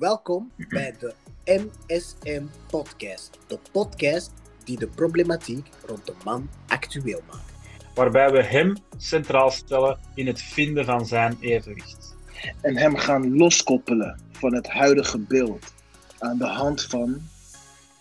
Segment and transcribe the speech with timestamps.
[0.00, 3.38] Welkom bij de MSM Podcast.
[3.46, 4.32] De podcast
[4.64, 7.52] die de problematiek rond de man actueel maakt.
[7.94, 12.16] Waarbij we hem centraal stellen in het vinden van zijn evenwicht.
[12.60, 15.72] En hem gaan loskoppelen van het huidige beeld
[16.18, 17.20] aan de hand van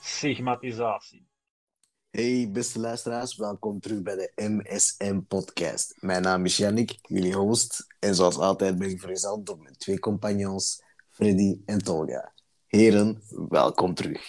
[0.02, 1.28] Stigmatisatie.
[2.10, 5.96] Hey beste luisteraars, welkom terug bij de MSM Podcast.
[6.00, 7.88] Mijn naam is Yannick, jullie host.
[8.00, 10.82] En zoals altijd ben ik verzeld door mijn twee compagnons,
[11.20, 12.32] Freddy en Tolga.
[12.68, 14.22] Heren, welkom terug.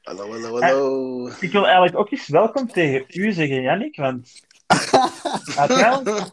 [0.00, 1.28] Hallo, hallo, hallo.
[1.40, 4.40] Ik wil eigenlijk ook eens welkom tegen u zeggen, Yannick, want
[5.56, 6.30] uiteindelijk,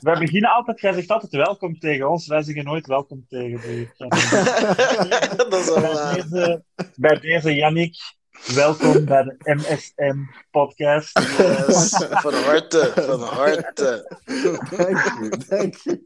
[0.00, 3.90] wij beginnen altijd, jij zegt altijd welkom tegen ons, wij zeggen nooit welkom tegen u.
[5.36, 6.64] dat is wel Bij deze,
[6.96, 7.96] bij deze Yannick,
[8.46, 11.18] welkom bij de MSM-podcast.
[11.18, 14.16] Yes, van harte, van harte.
[14.76, 16.02] Dank je, dank je.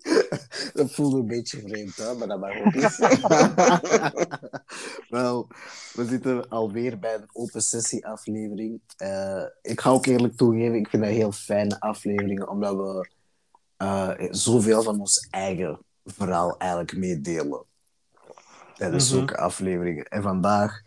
[0.75, 2.15] Dat voelde een beetje vreemd, hè?
[2.15, 2.98] maar dat mag ook niet.
[5.19, 5.48] Wel,
[5.92, 8.80] we zitten alweer bij een open sessie aflevering.
[8.97, 13.08] Eh, ik ga ook eerlijk toegeven, ik vind dat een heel fijne afleveringen, omdat we
[13.77, 17.64] eh, zoveel van ons eigen verhaal eigenlijk meedelen.
[18.75, 19.17] Tijdens Mhm.
[19.19, 20.05] zulke afleveringen.
[20.05, 20.83] En vandaag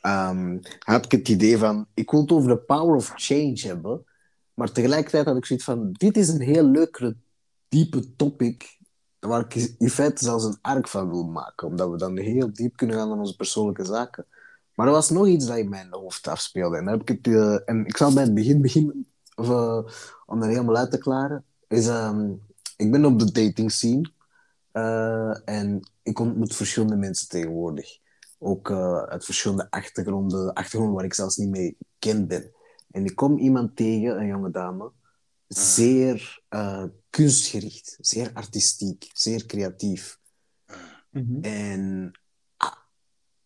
[0.00, 4.04] ehm, had ik het idee van, ik wil het over de power of change hebben,
[4.54, 7.16] maar tegelijkertijd had ik zoiets van, dit is een heel leuke,
[7.68, 8.78] diepe topic,
[9.18, 12.76] waar ik in feite zelfs een arc van wil maken, omdat we dan heel diep
[12.76, 14.26] kunnen gaan in onze persoonlijke zaken.
[14.74, 16.76] Maar er was nog iets dat in mijn hoofd afspeelde.
[16.76, 19.78] En, heb ik, het, eh, en ik zal bij het begin beginnen, eh,
[20.26, 21.44] om dat helemaal uit te klaren.
[21.68, 22.30] Is, ehm,
[22.76, 24.12] ik ben op de dating scene
[24.72, 27.98] eh, en ik ontmoet verschillende mensen tegenwoordig.
[28.42, 32.52] Ook eh, uit verschillende achtergronden, achtergronden waar ik zelfs niet mee bekend ben.
[32.90, 34.92] En ik kom iemand tegen, een jonge dame,
[35.46, 40.18] zeer eh, kunstgericht, zeer artistiek, zeer creatief.
[41.10, 41.40] Mhm.
[41.40, 42.12] En
[42.56, 42.76] ah,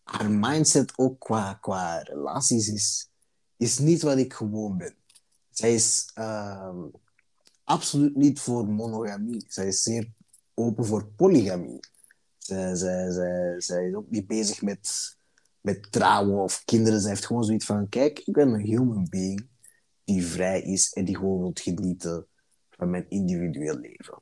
[0.03, 3.09] haar mindset ook qua, qua relaties is,
[3.57, 4.95] is niet wat ik gewoon ben.
[5.49, 6.83] Zij is ehm,
[7.63, 9.45] absoluut niet voor monogamie.
[9.47, 10.11] Zij is zeer
[10.53, 11.79] open voor polygamie.
[12.45, 15.15] Zij, zij, zij, zij is ook niet bezig met,
[15.61, 16.99] met trouwen of kinderen.
[17.01, 19.47] Zij heeft gewoon zoiets van: kijk, ik ben een human being
[20.03, 22.27] die vrij is en die gewoon wil genieten
[22.69, 24.21] van mijn individueel leven.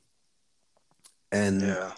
[1.28, 1.96] En Ja.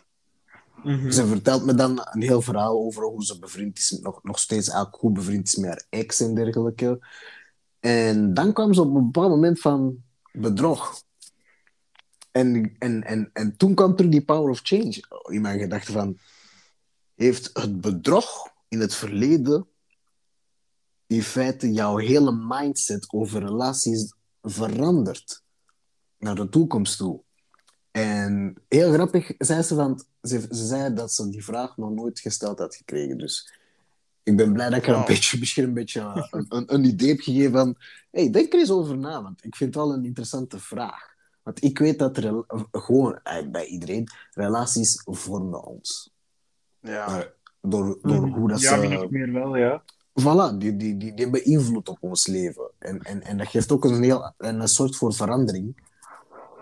[0.83, 1.11] Mhm.
[1.11, 4.69] ze vertelt me dan een heel verhaal over hoe ze bevriend is, nog, nog steeds
[4.69, 7.07] eigenlijk goed bevriend is met haar ex en dergelijke.
[7.81, 11.05] En dan kwam ze op een bepaald moment van bedrog.
[12.37, 16.19] En, en, en, en toen kwam terug die power of change in mijn gedachten van...
[17.15, 19.67] Heeft het bedrog in het verleden
[21.07, 25.43] in feite jouw hele mindset over relaties veranderd
[26.19, 27.23] naar de toekomst toe?
[27.91, 32.21] En heel grappig zei ze, van, ze, ze zei dat ze die vraag nog nooit
[32.21, 33.19] gesteld had gekregen.
[33.19, 33.53] Dus
[34.23, 37.09] ik ben blij dat ik haar een beetje, misschien een beetje een, een, een idee
[37.09, 37.77] heb gegeven van...
[38.11, 41.16] hey, denk er eens over na, want ik vind het wel een interessante vraag.
[41.47, 43.21] Want ik weet dat er gewoon
[43.51, 46.11] bij iedereen relaties vormen ons.
[46.81, 47.07] Ja.
[47.07, 48.89] Maar door, door hoe dat ja, ze...
[48.89, 49.83] min of meer wel, ja.
[50.21, 52.71] Voilà, die, die, die, die hebben invloed op ons leven.
[52.79, 55.83] En, en, en dat geeft ook een, heel, een soort voor verandering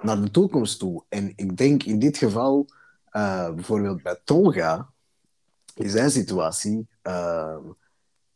[0.02, 1.04] naar de toekomst toe.
[1.08, 2.66] En ik denk in dit geval,
[3.10, 4.90] eh, bijvoorbeeld bij Tolga,
[5.74, 7.56] in zijn situatie, eh,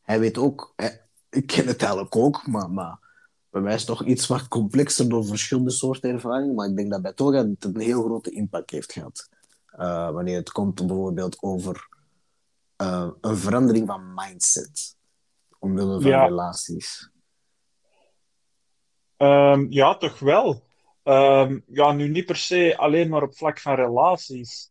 [0.02, 0.88] hij weet ook, eh,
[1.30, 3.07] ik ken het eigenlijk ook, maar, maar
[3.50, 6.54] bij mij is het toch iets wat complexer door verschillende soorten ervaringen.
[6.54, 9.28] Maar ik denk dat bij Tolga het een heel grote impact heeft gehad.
[9.66, 11.88] Eh, wanneer het komt bijvoorbeeld over
[12.76, 14.96] eh, een verandering van mindset
[15.58, 16.24] omwille van Ja.
[16.24, 17.10] relaties.
[19.16, 20.66] Ehm, ja, toch wel.
[21.02, 24.70] Ehm, ja, nu niet per se alleen maar op vlak van relaties.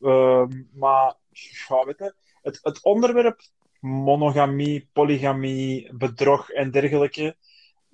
[0.00, 1.14] Ehm, maar
[1.68, 3.40] ja, weet je, het, het onderwerp
[3.80, 7.36] monogamie, polygamie, bedrog en dergelijke,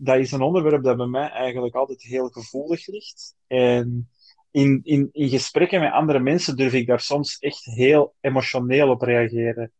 [0.03, 3.37] dat is een onderwerp dat bij mij eigenlijk altijd heel gevoelig ligt.
[3.47, 4.09] En
[4.50, 9.03] in, in, in gesprekken met andere mensen durf ik daar soms echt heel emotioneel op
[9.03, 9.72] reageren.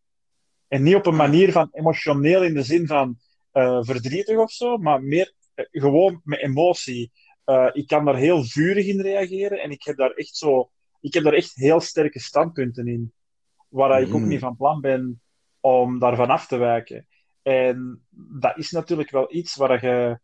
[0.69, 3.19] En niet op een manier van emotioneel in de zin van
[3.53, 7.12] eh, verdrietig of zo, maar meer eh, gewoon met emotie.
[7.45, 11.15] Eh, ik kan daar heel vurig in reageren en ik heb daar echt zo, ik
[11.15, 13.12] heb daar echt heel sterke standpunten in,
[13.69, 14.29] waar ik ook Mm.
[14.29, 15.23] niet van plan ben
[15.61, 17.06] om daarvan af te wijken.
[17.43, 20.21] En dat is natuurlijk wel iets waar je,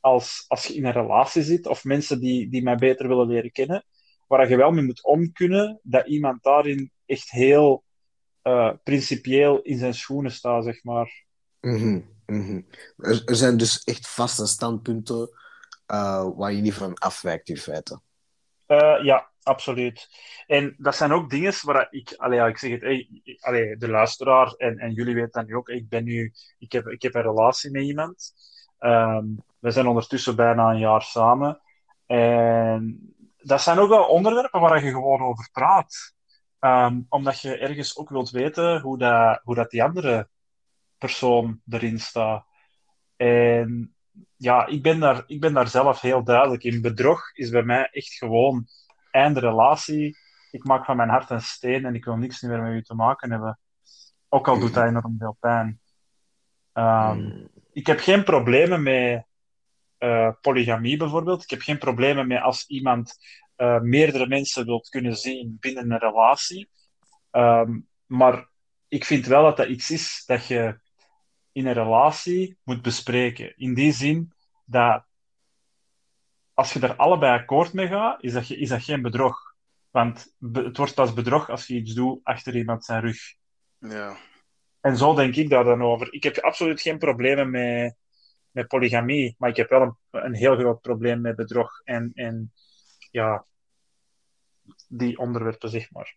[0.00, 3.52] als, als je in een relatie zit, of mensen die, die mij beter willen leren
[3.52, 3.84] kennen,
[4.26, 7.84] waar je wel mee moet omkunnen, dat iemand daarin echt heel
[8.42, 11.24] eh, principieel in zijn schoenen staat, zeg maar.
[11.60, 12.60] Mhm, mhm.
[12.96, 15.30] Er, er zijn dus echt vaste standpunten
[15.86, 18.00] eh, waar je niet van afwijkt in feite.
[18.66, 20.08] Eh, ja, absoluut.
[20.46, 22.82] En dat zijn ook dingen waar ik, allee, ja, ik zeg het,
[23.40, 26.86] hey, de luisteraar en, en jullie weten dat nu ook, ik ben nu, ik heb,
[26.86, 28.32] ik heb een relatie met iemand.
[28.78, 29.24] Ehm,
[29.58, 31.60] we zijn ondertussen bijna een jaar samen.
[32.06, 36.14] En dat zijn ook wel onderwerpen waar je gewoon over praat.
[36.58, 40.28] Ehm, omdat je ergens ook wilt weten hoe, dat, hoe dat die andere
[40.98, 42.46] persoon erin staat.
[43.16, 43.94] En
[44.36, 46.82] ja, ik ben, daar, ik ben daar zelf heel duidelijk in.
[46.82, 48.66] Bedrog is bij mij echt gewoon
[49.16, 50.16] einde relatie.
[50.50, 52.94] Ik maak van mijn hart een steen en ik wil niks meer met u te
[52.94, 53.58] maken hebben.
[54.28, 55.80] Ook al doet dat enorm veel pijn.
[56.72, 57.48] Ehm, hmm.
[57.72, 59.26] Ik heb geen problemen met
[59.98, 61.42] uh, polygamie bijvoorbeeld.
[61.42, 63.16] Ik heb geen problemen met als iemand
[63.56, 66.70] uh, meerdere mensen wilt kunnen zien binnen een relatie.
[67.30, 68.48] Ehm, maar
[68.88, 70.78] ik vind wel dat dat iets is dat je
[71.52, 73.56] in een relatie moet bespreken.
[73.56, 74.32] In die zin
[74.64, 75.04] dat
[76.56, 79.54] als je er allebei akkoord mee gaat, is dat, is dat geen bedrog.
[79.90, 83.18] Want het wordt pas bedrog als je iets doet achter iemand zijn rug.
[83.78, 84.16] Ja.
[84.80, 86.12] En zo denk ik daar dan over.
[86.12, 87.96] Ik heb absoluut geen problemen met,
[88.50, 91.80] met polygamie, maar ik heb wel een, een heel groot probleem met bedrog.
[91.84, 92.52] En, en
[93.10, 93.46] ja,
[94.88, 96.16] die onderwerpen, zeg maar.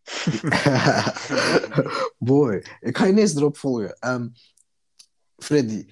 [2.17, 2.61] Mooi.
[2.79, 3.97] Ik ga ineens erop volgen.
[4.07, 4.31] Um,
[5.37, 5.85] Freddy,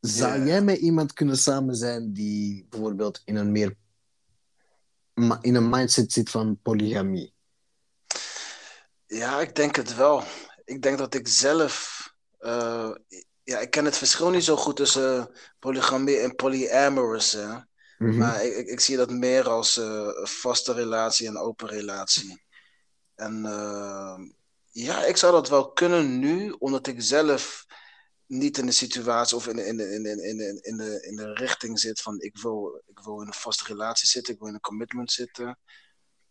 [0.00, 3.80] zou jij met iemand kunnen samen zijn die bijvoorbeeld in een meer
[5.40, 7.34] in een mindset zit van polygamie?
[9.06, 10.22] Ja, ik denk het wel.
[10.64, 12.00] Ik denk dat ik zelf.
[12.40, 12.90] Uh,
[13.42, 17.32] ja, ik ken het verschil niet zo goed tussen polygamie en polyamorous.
[17.32, 17.58] Hè?
[17.98, 18.18] Mhm.
[18.18, 22.42] Maar ik, ik, zie dat meer als uh, vaste relatie en open relatie.
[23.14, 24.18] En uh,
[24.70, 27.66] ja, ik zou dat wel kunnen nu, omdat ik zelf
[28.32, 31.06] niet in de situatie of in de, in de, in de, in de, in de,
[31.06, 34.38] in de richting zit van ik wil, ik wil in een vaste relatie zitten, ik
[34.38, 35.58] wil in een commitment zitten.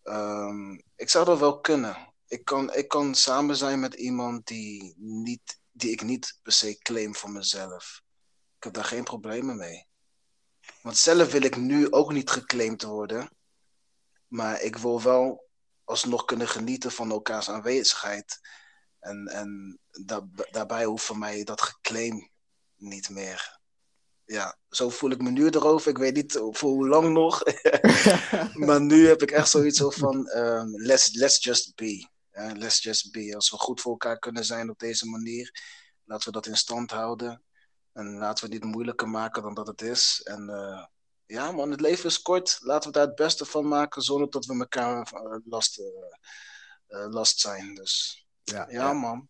[0.04, 2.14] Um, ik zou dat wel kunnen.
[2.28, 6.78] Ik kan, ik kan samen zijn met iemand die, niet, die ik niet per se
[6.78, 8.02] claim voor mezelf.
[8.58, 9.88] Ik heb daar geen problemen mee.
[10.82, 13.32] Want zelf wil ik nu ook niet geclaimd worden.
[14.28, 15.50] Maar ik wil wel
[15.84, 18.40] alsnog kunnen genieten van elkaars aanwezigheid.
[19.02, 19.80] En, en
[20.52, 22.30] daarbij hoeft voor mij dat geclaim
[22.76, 23.60] niet meer.
[24.26, 25.90] Ja, zo voel ik me nu erover.
[25.90, 27.44] Ik weet niet voor hoe lang nog.
[28.68, 32.08] maar nu heb ik echt zoiets van: um, let's, let's just be.
[32.54, 33.36] let's just be.
[33.36, 35.62] Als we goed voor elkaar kunnen zijn op deze manier,
[36.04, 37.44] laten we dat in stand houden.
[37.94, 40.22] En laten we het niet moeilijker maken dan dat het is.
[40.24, 40.86] En uh,
[41.26, 42.58] ja, man, het leven is kort.
[42.62, 47.40] Laten we daar het beste van maken zonder dat we elkaar uh, last, uh, last
[47.40, 47.76] zijn.
[47.76, 49.28] Dus ja, ja, man.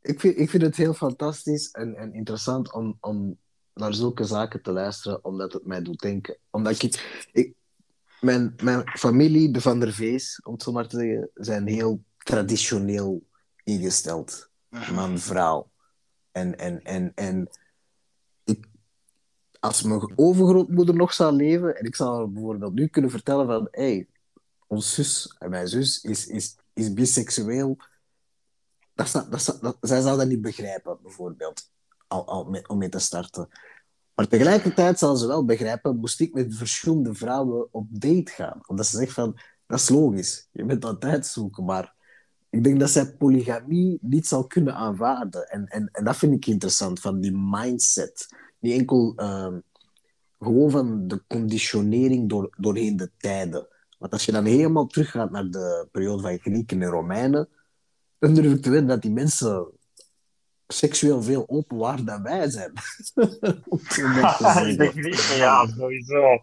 [0.00, 3.38] Ik vind, ik vind het heel fantastisch en, en interessant om, om
[3.74, 6.36] naar zulke zaken te luisteren, omdat het mij doet denken.
[6.50, 7.54] Omdat ik, ik
[8.20, 12.02] mijn, mijn familie, de Van der Vees, om het zo maar te zeggen, zijn heel
[12.18, 13.26] traditioneel
[13.64, 14.50] ingesteld.
[14.68, 14.94] Mhm.
[14.94, 15.70] Man, vrouw.
[16.32, 17.48] En, en, en, en
[18.44, 18.66] ik,
[19.60, 24.06] als mijn overgrootmoeder nog zou leven, en ik zou bijvoorbeeld nu kunnen vertellen van, hey,
[24.66, 27.76] ons zus en mijn zus is, is, is biseksueel,
[28.96, 31.70] dat, dat, dat, zij zou dat niet begrijpen, bijvoorbeeld,
[32.06, 33.48] al, al om mee te starten.
[34.14, 38.60] Maar tegelijkertijd zal ze wel begrijpen, moest ik met verschillende vrouwen op date gaan.
[38.66, 41.94] Omdat ze zegt van, dat is logisch, je bent aan tijd zoeken, maar
[42.50, 45.48] ik denk dat zij polygamie niet zal kunnen aanvaarden.
[45.48, 48.28] En, en, en dat vind ik interessant, van die mindset.
[48.58, 49.54] Niet enkel uh,
[50.38, 53.68] gewoon van de conditionering door, doorheen de tijden.
[53.98, 57.48] Want als je dan helemaal teruggaat naar de periode van Grieken en Romeinen,
[58.18, 59.70] dan durf ik te weten dat die mensen
[60.68, 62.72] seksueel veel open waren dan wij zijn.
[64.68, 66.42] ik denk niet, ja, sowieso.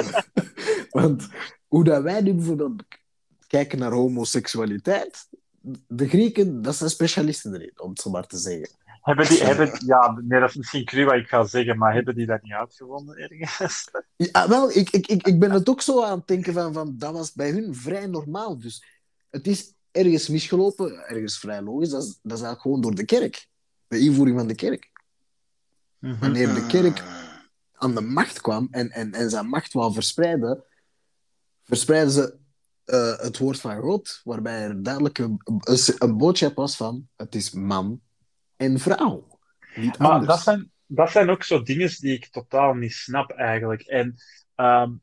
[1.00, 1.28] Want
[1.66, 2.82] hoe dat wij nu bijvoorbeeld
[3.46, 5.28] kijken naar homoseksualiteit,
[5.86, 8.68] de Grieken, dat zijn specialisten erin, om het zo maar te zeggen.
[9.02, 12.14] Hebben die, hebben, ja, nee, dat is misschien cru wat ik ga zeggen, maar hebben
[12.14, 13.90] die dat niet uitgevonden ergens?
[14.16, 16.94] Ja, wel, ik, ik, ik, ik ben het ook zo aan het denken van, van,
[16.98, 18.58] dat was bij hun vrij normaal.
[18.58, 18.84] Dus
[19.30, 23.04] het is ergens misgelopen, ergens vrij logisch, dat is, dat is eigenlijk gewoon door de
[23.04, 23.48] kerk.
[23.88, 24.90] De invoering van de kerk.
[25.98, 26.18] Mhm.
[26.18, 27.02] Wanneer de kerk
[27.72, 30.64] aan de macht kwam en, en, en zijn macht wou verspreiden,
[31.64, 32.36] verspreidden ze
[32.86, 35.40] uh, het woord van God, waarbij er duidelijk een,
[35.98, 38.00] een, boodschap was van het is man
[38.56, 39.38] en vrouw.
[39.74, 43.82] Niet maar dat zijn, dat zijn ook zo dingen die ik totaal niet snap eigenlijk.
[43.82, 44.14] En
[44.56, 45.00] um,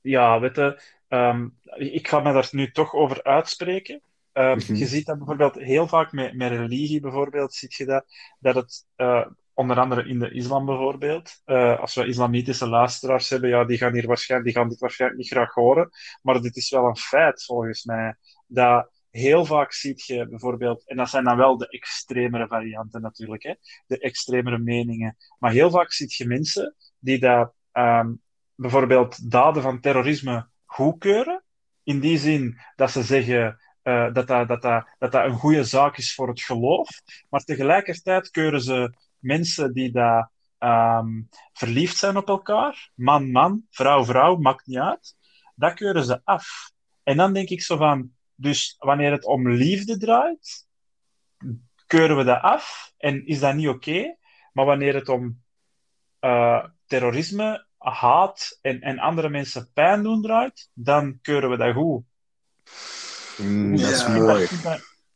[0.00, 4.02] ja, weet je, um, ik ga me daar nu toch over uitspreken.
[4.32, 8.04] Um, Je ziet dat bijvoorbeeld heel vaak met, met religie, bijvoorbeeld, zie je dat,
[8.38, 11.40] dat het uh, onder andere in de islam bijvoorbeeld.
[11.44, 15.20] Eh, als we islamitische luisteraars hebben, ja, die gaan, hier waarschijnlijk, die gaan dit waarschijnlijk
[15.20, 15.90] niet graag horen.
[16.22, 18.16] Maar dit is wel een feit, volgens mij.
[18.46, 23.42] Dat heel vaak ziet je bijvoorbeeld, en dat zijn dan wel de extremere varianten natuurlijk,
[23.42, 23.54] hè,
[23.86, 25.16] de extremere meningen.
[25.38, 28.12] Maar heel vaak ziet je mensen die dat, ehm,
[28.54, 31.44] bijvoorbeeld daden van terrorisme goedkeuren.
[31.82, 36.14] In die zin dat ze zeggen uh, dat, dat, dat, dat, een goede zaak is
[36.14, 36.88] voor het geloof.
[37.28, 44.04] Maar tegelijkertijd keuren ze mensen die daar um, verliefd zijn op elkaar, man, man, vrouw,
[44.04, 45.16] vrouw, maakt niet uit,
[45.54, 46.70] dat keuren ze af.
[47.02, 50.66] En dan denk ik zo van, dus wanneer het om liefde draait,
[51.86, 54.16] keuren we dat af en is dat niet oké.
[54.52, 55.42] Maar wanneer het om
[56.20, 62.04] uh, terrorisme, haat en, en andere mensen pijn doen draait, dan keuren we dat goed.
[63.42, 64.48] Mm, dat is mooi.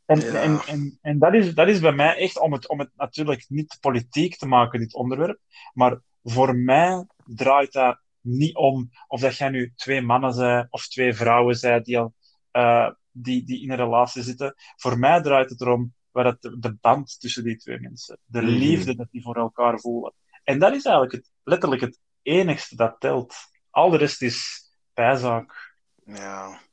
[0.07, 0.43] En, ja.
[0.43, 3.45] en, en, en dat, is, dat is bij mij echt om het, om het natuurlijk
[3.49, 5.41] niet politiek te maken, dit onderwerp.
[5.73, 10.89] Maar voor mij draait dat niet om of dat jij nu twee mannen bent of
[10.89, 12.15] twee vrouwen zijn die, al,
[12.53, 14.55] uh, die, die in een relatie zitten.
[14.77, 18.49] Voor mij draait het erom waar het, de band tussen die twee mensen, de mm.
[18.49, 20.15] liefde dat die voor elkaar voelen.
[20.45, 23.35] En dat is eigenlijk het, letterlijk het enigste dat telt.
[23.71, 25.75] Al de rest is bijzaak.
[26.05, 26.65] Ja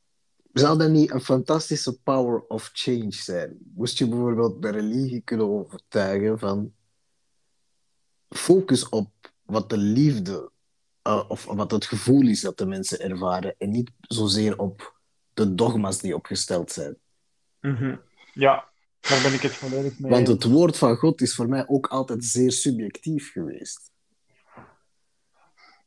[0.54, 3.58] zou dat niet een fantastische power of change zijn?
[3.76, 6.74] Moest je bijvoorbeeld de religie kunnen overtuigen van
[8.30, 9.12] focus op
[9.44, 10.52] wat de liefde
[11.08, 15.02] uh, of wat het gevoel is dat de mensen ervaren en niet zozeer op
[15.34, 16.98] de dogma's die opgesteld zijn.
[17.62, 18.02] Mm -hmm.
[18.34, 18.68] Ja,
[19.00, 20.12] daar ben ik het volledig mee.
[20.12, 23.92] Want het woord van God is voor mij ook altijd zeer subjectief geweest.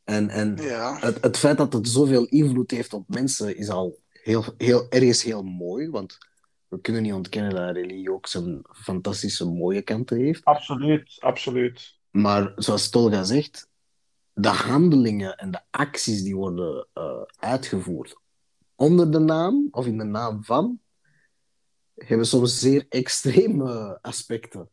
[0.05, 0.99] En, en ja.
[0.99, 5.23] het, het feit dat het zoveel invloed heeft op mensen is al heel, heel, ergens
[5.23, 6.19] heel mooi, want
[6.69, 10.45] we kunnen niet ontkennen dat religie ook zijn fantastische mooie kanten heeft.
[10.45, 11.99] Absoluut, absoluut.
[12.11, 13.69] Maar zoals Tolga zegt,
[14.33, 18.17] de handelingen en de acties die worden uh, uitgevoerd
[18.75, 20.81] onder de naam of in de naam van,
[21.95, 24.71] hebben soms zeer extreme aspecten.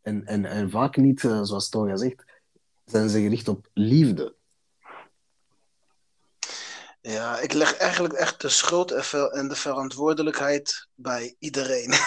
[0.00, 2.24] En, en, en vaak niet, uh, zoals Tolga zegt,
[2.84, 4.36] zijn ze gericht op liefde.
[7.06, 8.90] Ja, ik leg eigenlijk echt de schuld
[9.32, 11.90] en de verantwoordelijkheid bij iedereen.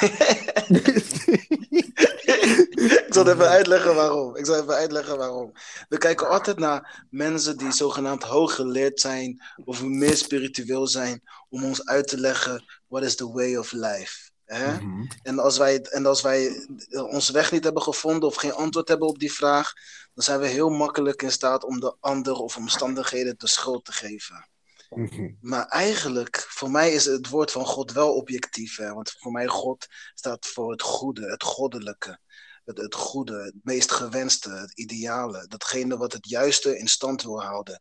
[3.07, 4.35] ik zal even uitleggen waarom.
[4.35, 5.51] Ik zal even uitleggen waarom.
[5.89, 11.85] We kijken altijd naar mensen die zogenaamd hooggeleerd zijn of meer spiritueel zijn, om ons
[11.85, 14.29] uit te leggen what is the way of life.
[14.45, 14.71] Hè?
[14.71, 15.07] Mm -hmm.
[15.23, 19.07] en, als wij, en als wij onze weg niet hebben gevonden of geen antwoord hebben
[19.07, 19.73] op die vraag,
[20.13, 23.91] dan zijn we heel makkelijk in staat om de ander of omstandigheden de schuld te
[23.91, 24.47] geven.
[24.89, 25.31] Mhm.
[25.41, 28.77] Maar eigenlijk, voor mij is het woord van God wel objectief.
[28.77, 28.93] Hè?
[28.93, 32.19] Want voor mij God staat voor het goede, het goddelijke.
[32.65, 35.47] Het, het goede, het meest gewenste, het ideale.
[35.47, 37.79] Datgene wat het juiste in stand wil houden.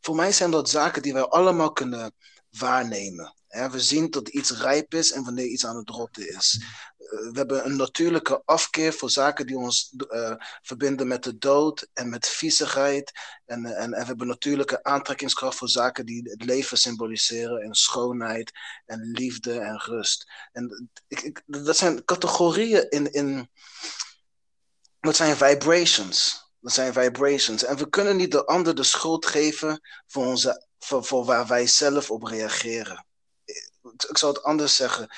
[0.00, 2.12] Voor mij zijn dat zaken die wij allemaal kunnen
[2.50, 3.34] waarnemen.
[3.48, 6.62] We zien dat iets rijp is en wanneer iets aan het rotten is.
[6.98, 11.88] Eh, we hebben een natuurlijke afkeer voor zaken die ons uh, verbinden met de dood
[11.92, 13.12] en met viezigheid.
[13.46, 17.62] En, en, en we hebben natuurlijke aantrekkingskracht voor zaken die het leven symboliseren.
[17.62, 18.52] En schoonheid
[18.86, 20.30] en liefde en rust.
[20.52, 23.50] En ik, ik, dat zijn categorieën in, in.
[25.00, 26.46] Dat zijn vibrations.
[26.60, 27.64] Dat zijn vibrations.
[27.64, 32.10] En we kunnen niet de ander de schuld geven voor, onze, voor waar wij zelf
[32.10, 33.06] op reageren.
[33.92, 35.08] Ik, zou het anders zeggen.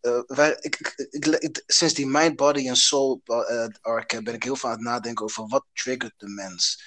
[0.00, 4.56] Uh, wij, ik, ik, sinds die Mind, Body en Soul uh, arc ben ik heel
[4.56, 6.82] veel aan het nadenken over wat triggert de mens.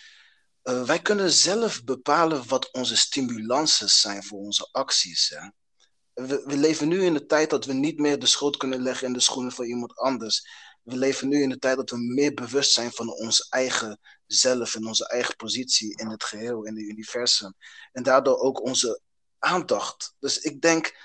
[0.64, 5.30] Uh, wij kunnen zelf bepalen wat onze stimulansen zijn voor onze acties.
[5.30, 5.50] Hè?
[6.26, 9.08] We, we, leven nu in de tijd dat we niet meer de schuld kunnen leggen
[9.08, 10.48] in de schoenen van iemand anders.
[10.84, 14.76] We leven nu in de tijd dat we meer bewust zijn van ons eigen zelf
[14.76, 17.54] en onze eigen positie in het geheel, in het universum.
[17.92, 19.02] En daardoor ook onze
[19.40, 20.16] aandacht.
[20.20, 20.96] Dus ik denk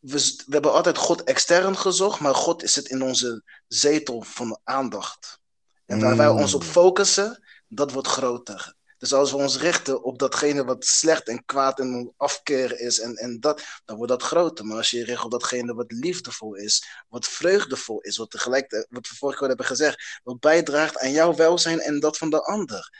[0.00, 4.58] we, we hebben altijd God extern gezocht, maar God is het in onze zetel van
[4.64, 5.38] aandacht.
[5.86, 8.74] En waar wij ons op focussen, dat wordt groter.
[8.98, 13.16] Dus als we ons richten op datgene wat slecht en kwaad en afkeer is, en,
[13.16, 14.66] en dat, dan wordt dat groter.
[14.66, 18.86] Maar als je je richt op datgene wat liefdevol is, wat vreugdevol is, wat tegelijk,
[18.90, 22.42] wat we vorige keer hebben gezegd, wat bijdraagt aan jouw welzijn en dat van de
[22.42, 22.90] ander,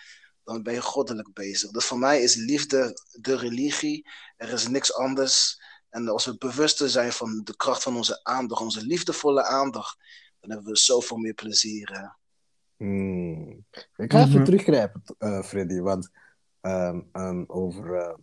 [0.45, 1.71] dan ben je goddelijk bezig.
[1.71, 4.09] Dus voor mij is liefde de religie.
[4.37, 5.62] Er is niks anders.
[5.90, 9.99] En als we bewuster zijn van de kracht van onze aandacht, onze liefdevolle aandacht,
[10.40, 12.16] dan hebben we zoveel meer plezier.
[12.76, 13.64] Hmm.
[13.97, 14.44] Ik ga even mm -hmm.
[14.44, 16.11] teruggrijpen, uh, Freddy, want
[16.61, 18.14] um, um, over uh,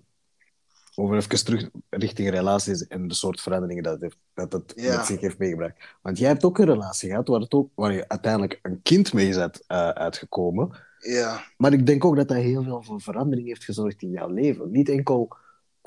[1.00, 4.96] over even terug richting relaties en de soort veranderingen dat het, heeft, dat het Ja.
[4.96, 5.98] met zich heeft meegebracht.
[6.02, 9.14] Want jij hebt ook een relatie gehad waar, het ook, waar je uiteindelijk een kind
[9.14, 10.86] mee bent eh, uitgekomen.
[11.00, 14.30] Ja, Maar ik denk ook dat dat heel veel voor verandering heeft gezorgd in jouw
[14.30, 14.72] leven.
[14.72, 15.36] Niet enkel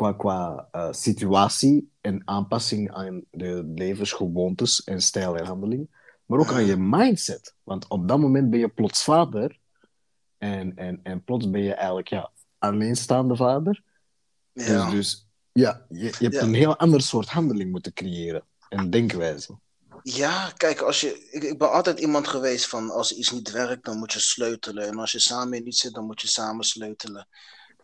[0.00, 5.88] qua, qua eh, situatie en aanpassing aan de levensgewoontes en stijl en handeling,
[6.26, 7.54] maar ook aan je mindset.
[7.62, 9.58] Want op dat moment ben je plots vader
[10.38, 13.82] en, en, en plots ben je eigenlijk ja, alleenstaande vader.
[14.52, 14.84] ja.
[14.84, 16.42] Dus, dus ja, je, je hebt Ja.
[16.42, 19.58] een heel ander soort handeling moeten creëren en denkwijze.
[20.02, 23.84] Ja, kijk, als je, ik, ik ben altijd iemand geweest van als iets niet werkt,
[23.84, 24.86] dan moet je sleutelen.
[24.86, 27.28] En als je samen in iets zit, dan moet je samen sleutelen.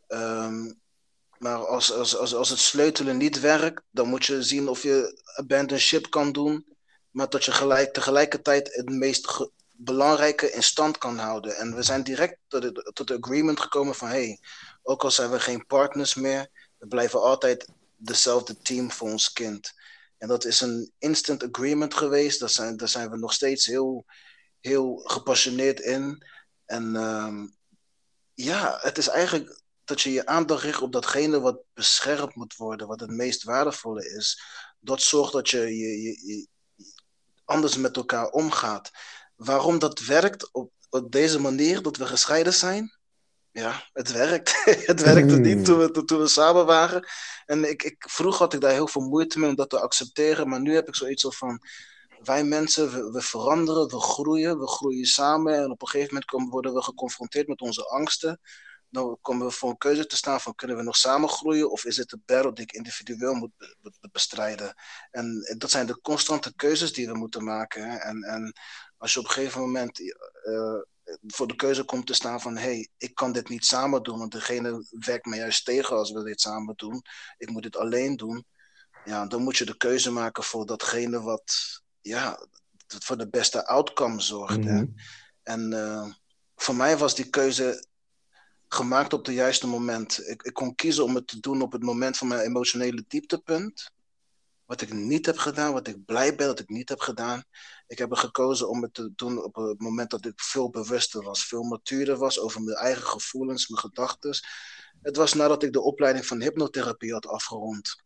[0.06, 0.72] Ehm,
[1.38, 5.22] maar als, als, als, als het sleutelen niet werkt, dan moet je zien of je
[5.34, 6.66] abandon ship kan doen,
[7.10, 11.56] maar dat je gelijk, tegelijkertijd het meest belangrijke in stand kan houden.
[11.56, 14.40] En we zijn direct tot het, tot agreement gekomen van, hey,
[14.82, 19.74] ook al zijn we geen partners meer, we blijven altijd dezelfde team voor ons kind.
[20.18, 22.40] En dat is een instant agreement geweest.
[22.40, 24.04] Daar zijn, daar zijn we nog steeds heel,
[24.60, 26.24] heel gepassioneerd in.
[26.64, 27.46] En ehm,
[28.34, 32.86] ja, het is eigenlijk dat je je aandacht richt op datgene wat beschermd moet worden,
[32.86, 34.42] wat het meest waardevolle is.
[34.80, 36.46] Dat zorgt dat je, je, je, je
[37.44, 38.90] anders met elkaar omgaat.
[39.36, 42.94] Waarom dat werkt op, op deze manier, dat we gescheiden zijn?
[43.50, 44.62] Ja, het werkt.
[44.92, 45.42] het werkte Hmm.
[45.42, 47.08] niet toen we, toen we samen waren.
[47.46, 50.48] En ik, ik, vroeger had ik daar heel veel moeite mee om dat te accepteren,
[50.48, 51.60] maar nu heb ik zoiets van,
[52.22, 56.30] wij mensen, we, we veranderen, we groeien, we groeien samen en op een gegeven moment
[56.30, 58.40] komen, worden we geconfronteerd met onze angsten.
[58.88, 61.84] Dan komen we voor een keuze te staan van, kunnen we nog samen groeien of
[61.84, 64.74] is het een battle die ik individueel moet be- be- bestrijden?
[65.10, 67.90] En dat zijn de constante keuzes die we moeten maken.
[67.90, 67.96] hè.
[67.96, 68.52] En, en
[68.96, 70.80] als je op een gegeven moment eh,
[71.26, 74.32] voor de keuze komt te staan van, hey, ik kan dit niet samen doen, want
[74.32, 77.02] degene werkt me juist tegen als we dit samen doen.
[77.36, 78.46] Ik moet dit alleen doen.
[79.04, 81.54] Ja, dan moet je de keuze maken voor datgene wat,
[82.00, 82.46] ja,
[82.86, 84.64] voor de beste outcome zorgt.
[84.64, 84.82] hè.
[84.82, 84.86] Mhm.
[85.42, 86.12] En eh,
[86.54, 87.86] voor mij was die keuze
[88.68, 90.28] gemaakt op het juiste moment.
[90.28, 93.90] Ik, ik kon kiezen om het te doen op het moment van mijn emotionele dieptepunt.
[94.64, 97.44] Wat ik niet heb gedaan, wat ik blij ben dat ik niet heb gedaan.
[97.86, 101.22] Ik heb er gekozen om het te doen op het moment dat ik veel bewuster
[101.22, 104.38] was, veel matuurder was over mijn eigen gevoelens, mijn gedachten.
[105.02, 108.02] Het was nadat ik de opleiding van hypnotherapie had afgerond.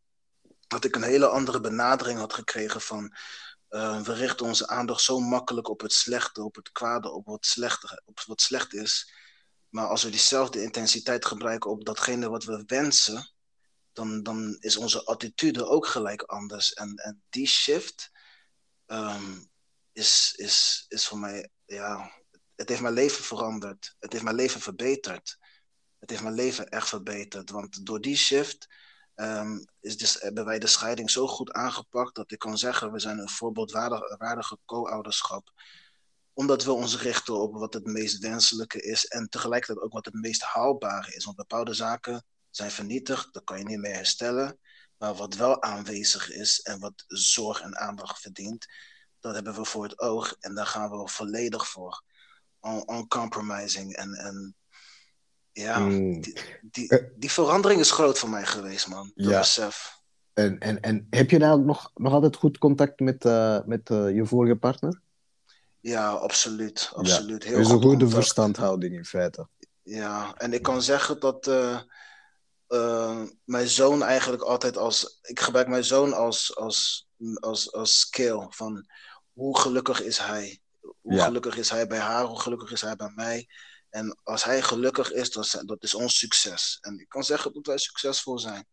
[0.66, 3.14] Dat ik een hele andere benadering had gekregen van
[3.70, 7.46] uh, we richten onze aandacht zo makkelijk op het slechte, op het kwade, op wat
[7.46, 9.12] slecht, op wat slecht is.
[9.71, 13.33] Maar als we diezelfde intensiteit gebruiken op datgene wat we wensen,
[13.93, 16.73] dan, dan is onze attitude ook gelijk anders.
[16.73, 18.11] En, en die shift
[18.87, 19.51] um,
[19.93, 22.13] is, is, is voor mij, ja,
[22.55, 23.97] het heeft mijn leven veranderd.
[23.99, 25.39] Het heeft mijn leven verbeterd.
[25.99, 27.51] Het heeft mijn leven echt verbeterd.
[27.51, 28.67] Want door die shift
[29.15, 32.99] um, is dus, hebben wij de scheiding zo goed aangepakt dat ik kan zeggen, we
[32.99, 35.53] zijn een voorbeeldwaardige co-ouderschap
[36.40, 40.14] omdat we ons richten op wat het meest wenselijke is en tegelijkertijd ook wat het
[40.14, 41.24] meest haalbare is.
[41.24, 44.59] Want bepaalde zaken zijn vernietigd, dat kan je niet meer herstellen.
[44.98, 48.66] Maar wat wel aanwezig is en wat zorg en aandacht verdient,
[49.20, 52.03] dat hebben we voor het oog en daar gaan we volledig voor.
[52.87, 53.96] Uncompromising.
[53.96, 54.55] En, en
[55.53, 56.20] ja, mm.
[56.20, 59.12] die, die, die, verandering is groot voor mij geweest, man.
[59.14, 59.38] Dat ja.
[59.38, 59.98] besef.
[60.33, 64.14] En, en, en heb je nou nog, nog altijd goed contact met, uh, met uh,
[64.14, 65.00] je vorige partner?
[65.81, 66.90] Ja, absoluut.
[66.95, 67.45] absoluut.
[67.45, 68.12] Heel een goede contact.
[68.12, 69.49] verstandhouding in feite.
[69.83, 71.81] Ja, en ik kan zeggen dat uh,
[72.69, 75.19] uh, mijn zoon eigenlijk altijd als.
[75.23, 78.87] Ik gebruik mijn zoon als, als, als, als skill van
[79.33, 80.61] hoe gelukkig is hij?
[81.01, 81.25] Hoe ja.
[81.25, 82.25] gelukkig is hij bij haar?
[82.25, 83.49] Hoe gelukkig is hij bij mij?
[83.90, 86.79] En als hij gelukkig is, dat, dat is ons succes.
[86.81, 88.66] En ik kan zeggen dat wij succesvol zijn.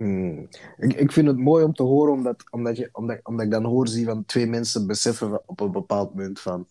[0.00, 0.48] Hmm.
[0.76, 3.64] Ik, ik vind het mooi om te horen, omdat, omdat, je, omdat, omdat ik dan
[3.64, 6.68] hoor zie van twee mensen beseffen op een bepaald moment van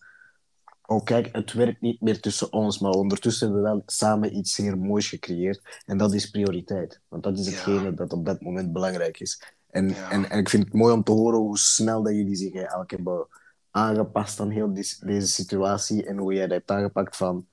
[0.86, 4.54] oh kijk, het werkt niet meer tussen ons, maar ondertussen hebben we wel samen iets
[4.54, 5.82] zeer moois gecreëerd.
[5.86, 7.90] En dat is prioriteit, want dat is hetgene ja.
[7.90, 9.42] dat op dat moment belangrijk is.
[9.66, 10.10] En, ja.
[10.10, 12.90] en, en ik vind het mooi om te horen hoe snel dat jullie zich eigenlijk
[12.90, 13.26] hebben
[13.70, 17.46] aangepast aan heel die, deze situatie en hoe jij dat hebt aangepakt van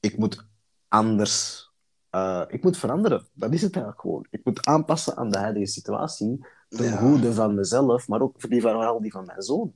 [0.00, 0.46] ik moet
[0.88, 1.66] anders
[2.14, 3.26] uh, ik moet veranderen.
[3.32, 4.26] Dat is het eigenlijk gewoon.
[4.30, 6.46] Ik moet aanpassen aan de huidige situatie.
[6.68, 6.96] Ten ja.
[6.96, 9.74] goede van mezelf, maar ook voor die vooral die van mijn zoon.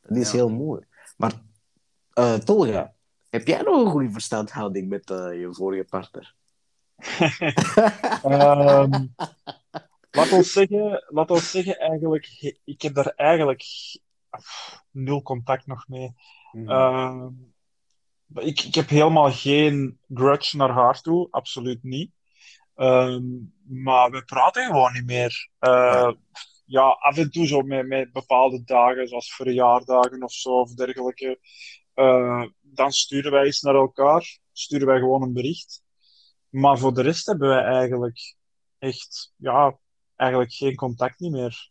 [0.00, 0.36] Dat is ja.
[0.36, 0.84] heel mooi.
[1.16, 1.32] Maar
[2.14, 2.94] uh, Tolga,
[3.30, 6.34] heb jij nog een goede verstandhouding met uh, je vorige partner?
[8.24, 9.14] um,
[10.10, 13.64] laat, ons zeggen, laat ons zeggen, eigenlijk, ik heb daar eigenlijk
[14.90, 16.14] nul contact nog mee.
[16.52, 17.51] Mm -hmm.
[18.34, 22.12] Ik, ik heb helemaal geen grudge naar haar toe, absoluut niet.
[22.74, 23.24] Ehm,
[23.66, 25.50] maar we praten gewoon niet meer.
[25.60, 26.12] Uh,
[26.64, 26.82] ja.
[26.82, 31.40] af en toe zo met, met bepaalde dagen, zoals verjaardagen of zo, of dergelijke.
[31.94, 34.38] Uh, dan sturen wij eens naar elkaar.
[34.52, 35.82] Sturen wij gewoon een bericht.
[36.48, 38.36] Maar voor de rest hebben wij eigenlijk
[38.78, 39.78] echt, ja,
[40.16, 41.70] eigenlijk geen contact niet meer.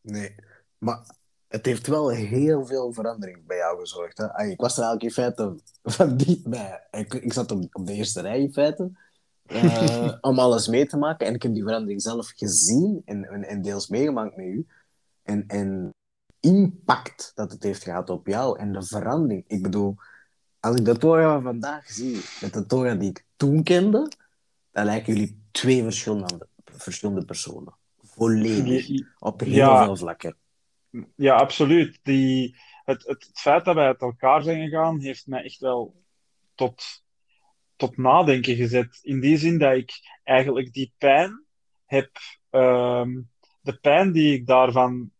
[0.00, 0.34] Nee,
[0.78, 1.18] maar
[1.50, 4.18] het heeft wel heel veel verandering bij jou gezorgd.
[4.18, 4.44] Hè?
[4.44, 6.86] Ik was er eigenlijk in feite van niet bij.
[6.90, 8.90] Ik, ik zat op, op de eerste rij in feite.
[9.46, 11.26] Uh, om alles mee te maken.
[11.26, 14.66] En ik heb die verandering zelf gezien en, en, en deels meegemaakt met u.
[15.22, 15.94] En, en
[16.40, 19.44] impact dat het heeft gehad op jou en de verandering.
[19.46, 19.96] Ik bedoel,
[20.60, 24.12] als ik de Torah van vandaag zie met de Torah die ik toen kende,
[24.70, 27.74] dan lijken jullie twee verschillende, verschillende personen.
[28.02, 28.88] Volledig.
[29.18, 29.84] Op heel ja.
[29.84, 30.36] veel vlakken.
[31.16, 32.00] Ja, absoluut.
[32.02, 36.02] Die, het, het, feit dat wij uit elkaar zijn gegaan, heeft mij echt wel
[36.54, 36.82] tot,
[37.76, 38.98] tot nadenken gezet.
[39.02, 39.92] In die zin dat ik
[40.24, 41.44] eigenlijk die pijn
[41.86, 42.10] heb,
[42.50, 45.10] um, de pijn die ik daarvan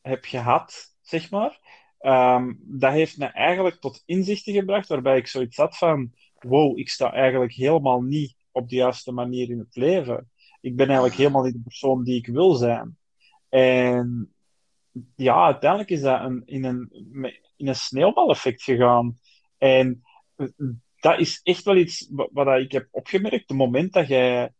[0.00, 1.60] heb gehad, zeg maar,
[2.00, 6.88] um, dat heeft me eigenlijk tot inzichten gebracht, waarbij ik zoiets had van, wow, ik
[6.88, 10.30] sta eigenlijk helemaal niet op de juiste manier in het leven.
[10.60, 12.98] Ik ben eigenlijk helemaal niet de persoon die ik wil zijn.
[13.48, 14.31] En
[15.16, 16.88] ja, uiteindelijk is dat een, in, een,
[17.56, 19.18] in een sneeuwbaleffect gegaan.
[19.58, 20.02] En
[21.00, 23.48] dat is echt wel iets wat ik heb opgemerkt.
[23.48, 24.52] Het moment dat jij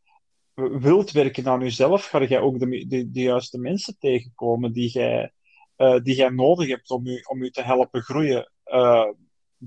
[0.54, 5.32] wilt werken aan jezelf, ga jij ook de, de, de juiste mensen tegenkomen die jij,
[5.76, 8.52] uh, die jij nodig hebt om je, om je te helpen groeien.
[8.64, 9.08] Uh,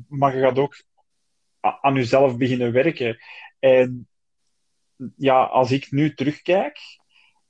[0.08, 0.84] maar je gaat ook
[1.82, 3.18] aan jezelf beginnen werken.
[3.60, 4.08] En
[5.18, 6.80] ja, als ik nu terugkijk,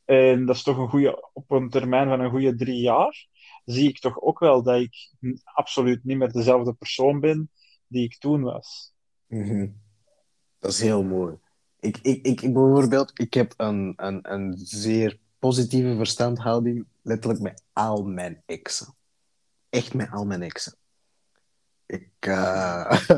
[0.05, 3.27] en dat is toch een goede, op een termijn van een goede drie jaar,
[3.65, 5.11] zie ik toch ook wel dat ik
[5.43, 7.49] absoluut niet meer dezelfde persoon ben
[7.87, 8.93] die ik toen was.
[9.27, 9.67] Mhm.
[10.59, 11.37] Dat is heel mooi.
[11.79, 18.03] Ik, ik, ik, bijvoorbeeld, ik heb een, een, een zeer positieve verstandhouding, letterlijk met al
[18.03, 18.95] mijn exen.
[19.69, 20.75] Echt met al mijn exen.
[21.85, 23.09] Ik, uh,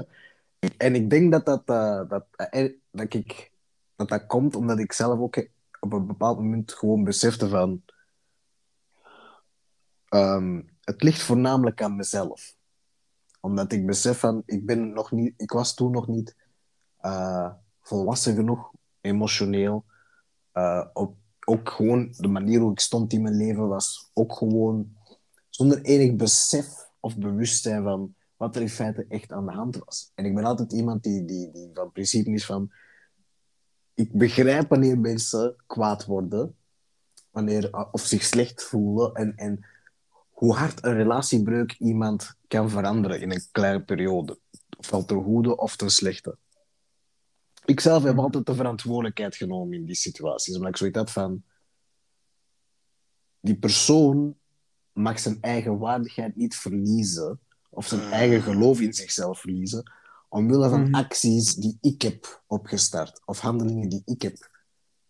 [0.78, 3.52] en ik denk dat dat, uh, dat, uh, dat, ik,
[3.96, 5.48] dat dat komt omdat ik zelf ook
[5.80, 7.82] op een bepaald moment gewoon besefte van...
[10.10, 12.56] Um, het ligt voornamelijk aan mezelf.
[13.40, 15.34] Omdat ik besef van, ik ben nog niet...
[15.38, 16.36] Ik was toen nog niet
[17.02, 19.86] uh, volwassen genoeg, emotioneel.
[20.54, 24.96] Uh, op, ook gewoon de manier hoe ik stond in mijn leven was ook gewoon
[25.50, 30.12] zonder enig besef of bewustzijn van wat er in feite echt aan de hand was.
[30.16, 32.72] En ik ben altijd iemand die, die, die van principe is van
[33.98, 36.56] ik begrijp wanneer mensen kwaad worden,
[37.32, 39.66] wanneer, eh, of zich slecht voelen en, en
[40.30, 44.40] hoe hard een relatiebreuk iemand kan veranderen in een kleine periode.
[44.78, 46.38] Ofwel ten goede of ten slechte.
[47.66, 51.44] Ik zelf heb altijd de verantwoordelijkheid genomen in die situaties, omdat ik zoiets had van...
[53.40, 54.38] Die persoon
[54.94, 59.92] mag zijn eigen waardigheid niet verliezen, of zijn eigen geloof in zichzelf verliezen,
[60.30, 60.96] omwille van mhm.
[60.96, 64.50] acties die ik heb opgestart of handelingen die ik heb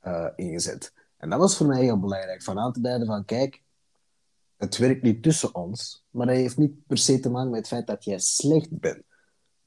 [0.03, 0.93] uh, ingezet.
[1.17, 3.63] En dat was voor mij heel belangrijk, van aan te duiden van kijk,
[4.57, 7.67] het werkt niet tussen ons, maar dat heeft niet per se te maken met het
[7.67, 9.03] feit dat jij slecht bent.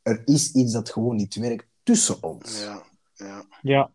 [0.03, 2.61] Er is iets dat gewoon niet werkt tussen ons.
[2.61, 2.83] Ja,
[3.15, 3.45] ja.
[3.63, 3.93] ja.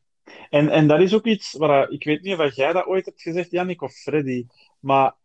[0.50, 3.22] En, en dat is ook iets waar ik weet niet of jij dat ooit hebt
[3.22, 4.48] gezegd, Jannik of Freddy,
[4.80, 5.16] maar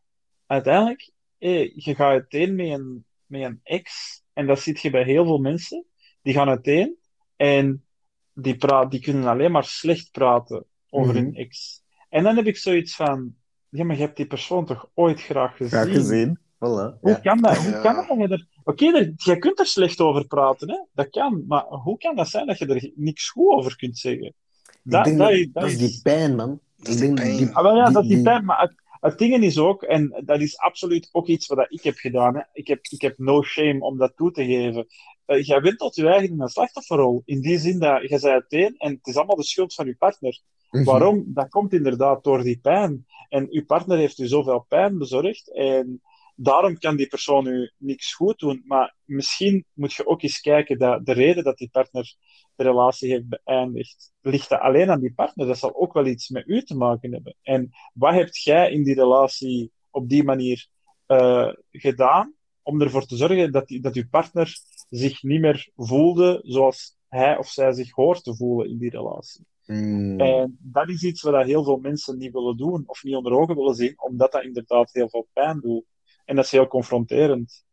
[0.46, 5.24] uiteindelijk, je gaat uiteen met een, met een ex, en dat ziet je bij heel
[5.24, 5.84] veel mensen,
[6.22, 6.96] die gaan uiteen
[7.36, 7.84] en
[8.32, 11.24] die, praat, die kunnen alleen maar slecht praten over mm -hmm.
[11.24, 11.82] hun ex.
[12.08, 13.34] En dan heb ik zoiets van,
[13.68, 15.80] ja, maar je hebt die persoon toch ooit graag gezien?
[15.80, 17.00] Graag gezien, voilà.
[17.00, 17.14] Hoe ja.
[17.14, 17.56] kan dat?
[17.56, 18.30] Hoe kan dat?
[18.30, 18.46] Er...
[18.64, 20.84] Oké, okay, jij kunt er slecht over praten, hè?
[20.92, 24.34] dat kan, maar hoe kan dat zijn dat je er niks goed over kunt zeggen?
[24.82, 26.60] Dat, dat, dat, dat, is die pijn, man.
[26.76, 27.54] Dat is die pijn.
[27.54, 30.40] Ah, wel, ja, dat is die pijn, maar het, het ding is ook, en dat
[30.40, 32.42] is absoluut ook iets wat ik heb gedaan, hè.
[32.52, 34.86] Ik, heb, ik heb no shame om dat toe te geven
[35.30, 37.22] uh, jij bent tot je eigen in een slachtofferrol.
[37.24, 39.96] In die zin dat je zei uiteen en het is allemaal de schuld van je
[39.96, 40.40] partner.
[40.70, 40.84] Mm -hmm.
[40.84, 41.24] Waarom?
[41.26, 43.06] Dat komt inderdaad door die pijn.
[43.28, 46.02] En uw partner heeft u zoveel pijn bezorgd en
[46.36, 48.62] daarom kan die persoon u niks goed doen.
[48.64, 52.14] Maar misschien moet je ook eens kijken dat de reden dat die partner
[52.54, 55.46] de relatie heeft beëindigd, ligt dat alleen aan die partner.
[55.46, 57.36] Dat zal ook wel iets met u te maken hebben.
[57.42, 60.66] En wat hebt jij in die relatie op die manier
[61.06, 64.58] uh, gedaan om ervoor te zorgen dat, die, dat uw partner
[64.90, 69.46] zich niet meer voelde zoals hij of zij zich hoort te voelen in die relatie.
[69.66, 70.20] Mm.
[70.20, 73.56] En dat is iets wat heel veel mensen niet willen doen of niet onder ogen
[73.56, 75.84] willen zien, omdat dat inderdaad heel veel pijn doet.
[76.30, 77.64] En dat is heel confronterend.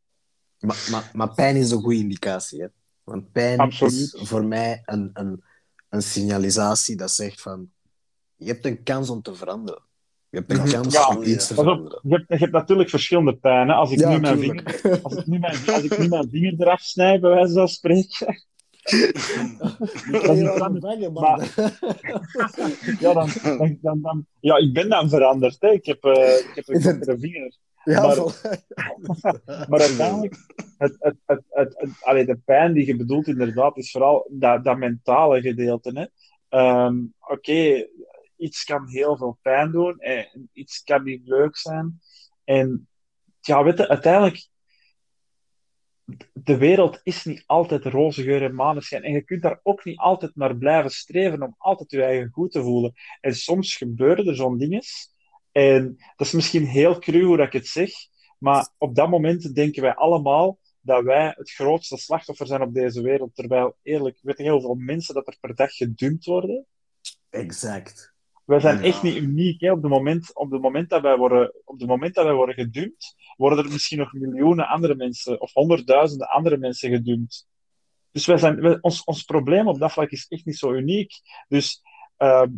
[0.59, 2.61] Maar, maar, maar pijn is een goede indicatie.
[2.61, 2.67] Hè?
[3.03, 3.93] Want pijn Absoluut.
[3.93, 5.43] is voor mij een, een,
[5.89, 7.71] een signalisatie dat zegt van
[8.35, 9.81] je hebt een kans om te veranderen.
[10.29, 10.69] Je hebt een Mhm.
[10.71, 11.99] kans Ja, om iets te veranderen.
[12.03, 13.75] je, hebt, je hebt natuurlijk verschillende pijnen.
[13.75, 16.53] Als ik, Ja, nu mijn vinger, als, ik nu mijn, als ik nu mijn vinger
[16.57, 18.43] eraf snijd, bij wijze van spreken,
[22.99, 25.55] Ja, dan, dan, dan, dan- ja, ik ben dan veranderd.
[25.59, 25.69] Hè.
[25.71, 27.55] Ik heb, eh, ik heb een kortere vinger.
[27.83, 28.15] Ja, Maar-
[29.69, 30.35] Maar uiteindelijk,
[30.77, 34.77] het, het, het, het, allee, de pijn die je bedoelt, inderdaad, is vooral dat, dat
[34.77, 36.11] mentale gedeelte.
[36.49, 37.87] Ehm, Oké,
[38.37, 41.99] iets kan heel veel pijn doen, en iets kan niet leuk zijn.
[42.43, 42.87] En
[43.41, 44.47] ja, weet je, uiteindelijk,
[46.33, 49.03] de wereld is niet altijd roze geur en maneschijn.
[49.03, 52.51] En je kunt daar ook niet altijd naar blijven streven om altijd je eigen goed
[52.51, 52.93] te voelen.
[53.21, 54.83] En soms gebeuren er zo'n dingen.
[55.51, 57.91] En dat is misschien heel cru hoe ik het zeg,
[58.37, 63.01] maar op dat moment denken wij allemaal dat wij het grootste slachtoffer zijn op deze
[63.01, 63.35] wereld.
[63.35, 66.65] Terwijl, eerlijk, weet je heel veel mensen dat er per dag gedumpt worden.
[67.29, 68.15] Exact.
[68.47, 68.83] Wij zijn Ja.
[68.83, 69.61] echt niet uniek.
[69.61, 69.71] Hè.
[69.71, 72.55] Op, het moment, op, het moment dat wij worden, op het moment dat wij worden
[72.55, 77.47] gedumpt, worden er misschien nog miljoenen andere mensen of honderdduizenden andere mensen gedumpt.
[78.11, 81.11] Dus wij zijn, wij- ons, ons probleem op dat vlak is echt niet zo uniek.
[81.47, 81.81] Dus
[82.17, 82.49] ehm,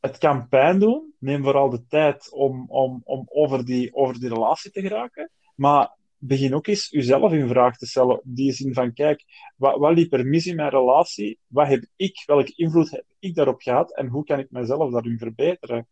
[0.00, 1.14] het kan pijn doen.
[1.18, 5.30] Neem vooral de tijd om, om, om over, die, over die relatie te geraken.
[5.54, 8.20] Maar begin ook eens jezelf in vraag te stellen.
[8.24, 9.24] In die zin van, kijk,
[9.56, 11.38] wat, wat liep er mis in mijn relatie?
[11.46, 13.96] Wat heb ik, welke invloed heb ik daarop gehad?
[13.96, 15.88] En hoe kan ik mezelf daarin verbeteren?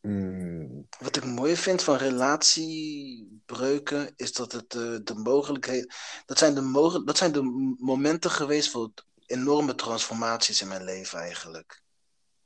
[0.00, 5.94] Mm, Wat ik mooi vind van relatiebreuken is dat het eh, de mogelijkheid.
[6.26, 8.90] Dat zijn de, mogen, dat zijn de momenten geweest voor
[9.26, 11.82] enorme transformaties in mijn leven eigenlijk.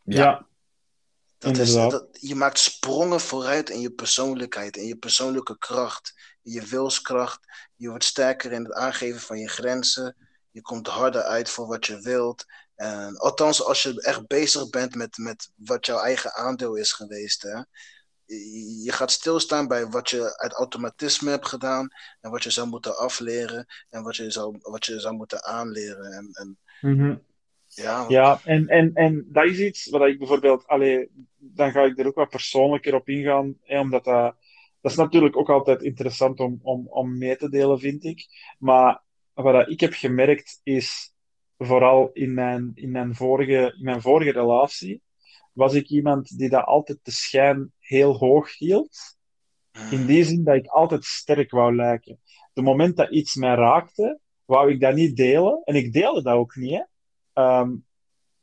[0.05, 0.49] Ja.
[1.39, 6.63] Dat is, dat, je maakt sprongen vooruit in je persoonlijkheid, in je persoonlijke kracht, je
[6.63, 7.41] wilskracht.
[7.77, 10.17] Je wordt sterker in het aangeven van je grenzen.
[10.51, 12.45] Je komt harder uit voor wat je wilt.
[12.75, 17.43] En, althans, als je echt bezig bent met, met wat jouw eigen aandeel is geweest.
[17.43, 17.63] Hè?
[18.85, 21.89] Je, gaat stilstaan bij wat je uit automatisme hebt gedaan.
[22.21, 23.67] En wat je zou moeten afleren.
[23.91, 26.13] En wat je zou, wat je zou moeten aanleren.
[26.13, 26.59] En, en,
[27.75, 31.99] ja, Ja, en, en, en dat is iets wat ik bijvoorbeeld, allee, dan ga ik
[31.99, 34.35] er ook wat persoonlijker op ingaan, hè, omdat dat,
[34.81, 38.27] dat is natuurlijk ook altijd interessant om, om, om mee te delen, vind ik.
[38.59, 39.03] Maar
[39.35, 41.15] wat ik heb gemerkt is,
[41.59, 45.03] vooral in mijn, in mijn, vorige, in mijn vorige relatie,
[45.53, 49.19] was ik iemand die dat altijd de schijn heel hoog hield.
[49.91, 52.21] In die zin dat ik altijd sterk wou lijken.
[52.53, 55.63] De moment dat iets mij raakte, wou ik dat niet delen.
[55.65, 56.83] En ik deelde dat ook niet, hè.
[57.33, 57.75] Ehm,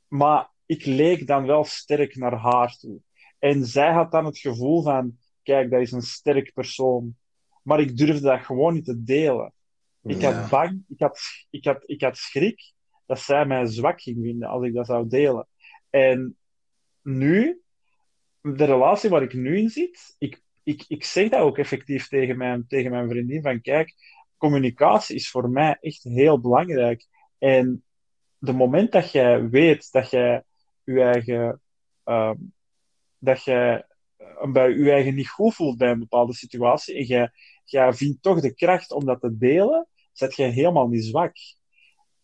[0.07, 2.99] maar ik leek dan wel sterk naar haar toe.
[3.39, 7.15] En zij had dan het gevoel van, kijk, dat is een sterk persoon.
[7.63, 9.53] Maar ik durfde dat gewoon niet te delen.
[10.03, 10.33] Ik Ja.
[10.33, 12.73] had bang, ik had, ik, had, ik had schrik
[13.05, 15.47] dat zij mij zwak ging vinden als ik dat zou delen.
[15.89, 16.37] En
[17.01, 17.61] nu,
[18.41, 22.37] de relatie waar ik nu in zit, ik, ik, ik zeg dat ook effectief tegen
[22.37, 23.93] mijn, tegen mijn vriendin, van kijk,
[24.37, 27.05] communicatie is voor mij echt heel belangrijk.
[27.37, 27.83] En
[28.37, 30.43] de moment dat jij weet dat jij
[30.83, 31.61] je eigen,
[32.03, 32.35] ehm,
[33.17, 33.86] dat jij
[34.51, 37.31] bij je eigen niet goed voelt bij een bepaalde situatie en jij,
[37.63, 41.35] jij vindt toch de kracht om dat te delen, zet jij helemaal niet zwak.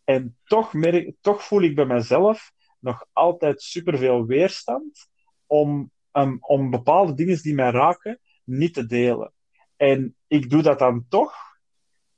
[0.03, 5.08] En toch, merk, toch voel ik bij mezelf nog altijd superveel weerstand
[5.45, 9.34] om, um, om bepaalde dingen die mij raken niet te delen.
[9.75, 11.34] En ik doe dat dan toch.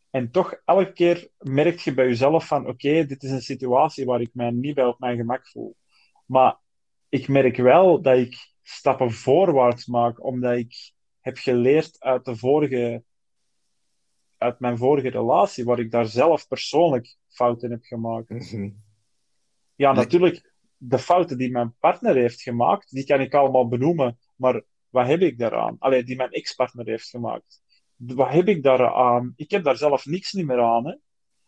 [0.09, 4.21] En toch elke keer merk je bij jezelf van oké, dit is een situatie waar
[4.21, 5.75] ik mij niet bij op mijn gemak voel.
[6.25, 6.57] Maar
[7.09, 13.03] ik merk wel dat ik stappen voorwaarts maak, omdat ik heb geleerd uit de vorige
[14.37, 18.29] uit mijn vorige relatie, waar ik daar zelf persoonlijk fouten heb gemaakt.
[18.29, 18.69] Mhm.
[19.75, 20.03] Ja, Nee.
[20.03, 25.07] natuurlijk, de fouten die mijn partner heeft gemaakt, die kan ik allemaal benoemen, maar wat
[25.07, 25.75] heb ik daaraan?
[25.79, 27.61] Allee, die mijn ex-partner heeft gemaakt.
[27.95, 29.33] Wat heb ik daaraan?
[29.35, 30.87] Ik heb daar zelf niks niet meer aan.
[30.87, 30.95] Hè?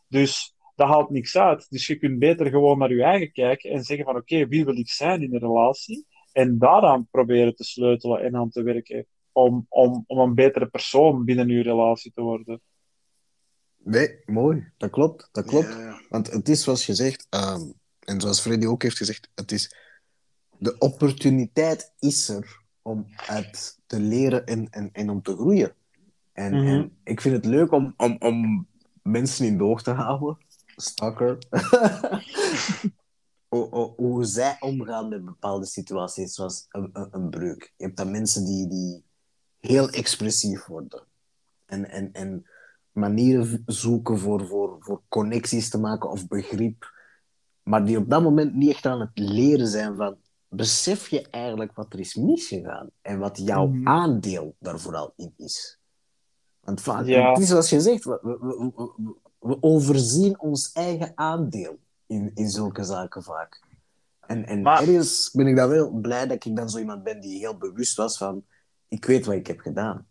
[0.07, 1.69] Dus dat haalt niks uit.
[1.69, 4.77] Dus je kunt beter gewoon naar je eigen kijken en zeggen van oké, wie wil
[4.77, 6.05] ik zijn in een relatie?
[6.37, 11.25] En daaraan proberen te sleutelen en aan te werken om, om, om een betere persoon
[11.25, 12.61] binnen je relatie te worden.
[13.77, 14.71] Nee, mooi.
[14.77, 15.29] Dat klopt.
[15.31, 15.67] Dat klopt.
[15.67, 17.61] Ja, Want het is zoals je zegt, ehm,
[17.99, 19.75] en zoals Freddy ook heeft gezegd, het is,
[20.57, 25.75] de opportuniteit is er om uit te leren en, en, en om te groeien.
[26.33, 26.67] En, Mhm.
[26.67, 28.67] en ik vind het leuk om, om, om
[29.01, 30.37] mensen in doog te houden.
[30.75, 31.37] Stalker.
[33.95, 37.73] hoe, zij omgaan met bepaalde situaties, zoals een, een, een breuk.
[37.77, 39.03] Je hebt dan mensen die, die
[39.59, 41.03] heel expressief worden.
[41.65, 42.45] En, en, en
[42.91, 46.91] manieren zoeken voor, voor, voor connecties te maken of begrip.
[47.63, 50.15] Maar die op dat moment niet echt aan het leren zijn van...
[50.49, 53.87] besef je eigenlijk wat er is misgegaan en wat jouw Mhm.
[53.87, 55.79] aandeel daar vooral in is.
[56.59, 57.29] Want vaak, Ja.
[57.29, 62.31] het is zoals je zegt, we, we, we- we- we overzien ons eigen aandeel in,
[62.33, 63.61] in zulke zaken vaak.
[64.27, 67.19] En, en Maar- ergens ben ik dan wel blij dat ik dan zo iemand ben
[67.19, 68.45] die heel bewust was van,
[68.87, 70.07] ik weet wat ik heb gedaan.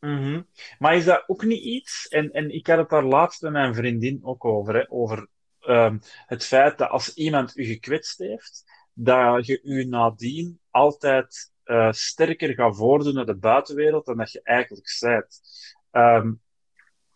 [0.00, 0.42] Mhm.
[0.78, 3.74] Maar is dat ook niet iets, en, en ik had het daar laatst met mijn
[3.74, 5.28] vriendin ook over, hè, over
[5.60, 11.92] ehm, het feit dat als iemand u gekwetst heeft, dat je u nadien altijd eh,
[11.92, 15.40] sterker gaat voordoen naar de buitenwereld dan dat je eigenlijk bent.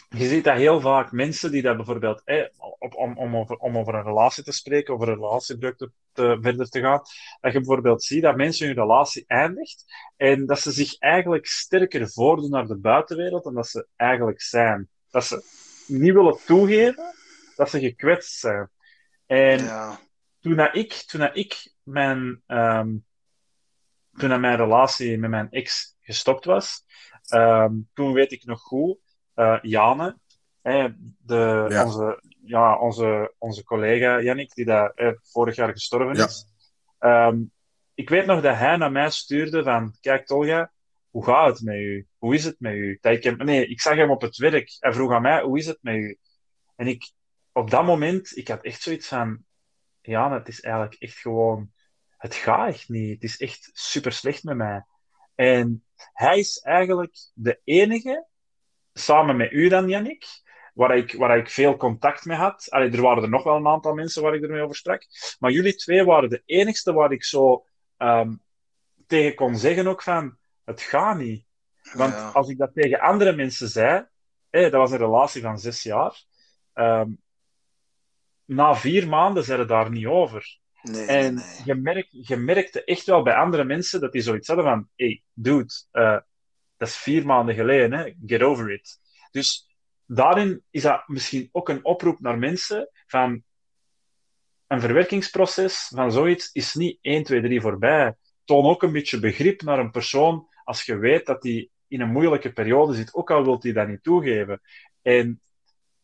[0.08, 2.44] Je ziet dat heel vaak mensen die dat bijvoorbeeld, eh,
[2.78, 6.38] op, om, om, over, om over een relatie te spreken, over een relatiebreuk te, te-
[6.40, 7.02] verder te gaan,
[7.40, 9.84] dat je bijvoorbeeld ziet dat mensen hun relatie eindigt
[10.16, 14.88] en dat ze zich eigenlijk sterker voordoen naar de buitenwereld dan dat ze eigenlijk zijn.
[15.10, 15.42] Dat ze
[15.86, 17.14] niet willen toegeven
[17.56, 18.70] dat ze gekwetst zijn.
[19.26, 19.98] En Ja.
[20.40, 22.96] toen, dat ik, toen dat ik mijn, ehm,
[24.12, 26.84] toen dat mijn relatie met mijn ex gestopt was,
[27.28, 28.98] ehm, toen weet ik nog goed,
[29.62, 30.18] Jane,
[30.62, 31.84] hè, de, Ja.
[31.84, 36.24] Onze, ja, onze, onze collega Jannik, die daar eh, vorig jaar gestorven Ja.
[36.24, 36.46] is.
[36.98, 37.40] Ehm,
[37.94, 40.72] ik weet nog dat hij naar mij stuurde van, kijk Tolga,
[41.10, 42.06] hoe gaat het met u?
[42.18, 42.98] Hoe is het met u?
[43.00, 44.76] Dat ik hem, nee, ik zag hem op het werk.
[44.78, 46.18] Hij vroeg aan mij, hoe is het met u?
[46.76, 47.10] En ik,
[47.52, 49.44] op dat moment, ik had echt zoiets van,
[50.00, 51.72] ja, het is eigenlijk echt gewoon,
[52.16, 53.14] het gaat echt niet.
[53.14, 54.84] Het is echt super slecht met mij.
[55.34, 58.26] En hij is eigenlijk de enige,
[58.98, 60.24] samen met u dan, Jannik,
[60.74, 62.66] waar ik, waar ik veel contact mee had.
[62.70, 65.02] Allee, er waren er nog wel een aantal mensen waar ik ermee over sprak.
[65.38, 67.64] Maar jullie twee waren de enigste waar ik zo
[67.96, 68.32] ehm,
[69.06, 71.44] tegen kon zeggen ook van, het gaat niet.
[71.92, 72.28] Want Ja.
[72.28, 74.06] als ik dat tegen andere mensen zei,
[74.50, 76.22] hé, dat was een relatie van zes jaar,
[76.72, 77.10] ehm,
[78.44, 80.58] na vier maanden zijn het daar niet over.
[80.82, 81.44] Nee, En nee.
[81.64, 85.22] je, merk, je merkte echt wel bij andere mensen dat die zoiets hadden van, hey,
[85.32, 86.18] dude, eh,
[86.78, 88.12] dat is vier maanden geleden, hè?
[88.26, 88.98] get over it.
[89.30, 93.42] Dus daarin is dat misschien ook een oproep naar mensen van
[94.66, 98.14] een verwerkingsproces van zoiets is niet 1, 2, 3 voorbij.
[98.44, 102.12] Toon ook een beetje begrip naar een persoon als je weet dat hij in een
[102.12, 104.60] moeilijke periode zit, ook al wilt hij dat niet toegeven.
[105.02, 105.40] En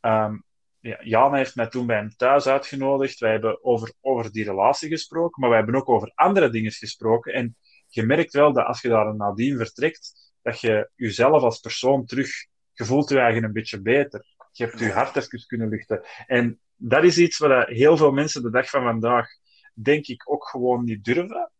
[0.00, 0.36] ehm,
[0.80, 3.18] ja, Jan heeft mij toen bij hem thuis uitgenodigd.
[3.18, 7.32] Wij hebben over, over die relatie gesproken, maar wij hebben ook over andere dingen gesproken.
[7.32, 7.56] En
[7.88, 12.30] je merkt wel dat als je daar nadien vertrekt, dat je jezelf als persoon terug,
[12.72, 14.26] je voelt je eigen een beetje beter.
[14.52, 16.04] Je hebt je hart even kunnen luchten.
[16.26, 19.28] En dat is iets wat heel veel mensen de dag van vandaag,
[19.74, 21.50] denk ik, ook gewoon niet durven.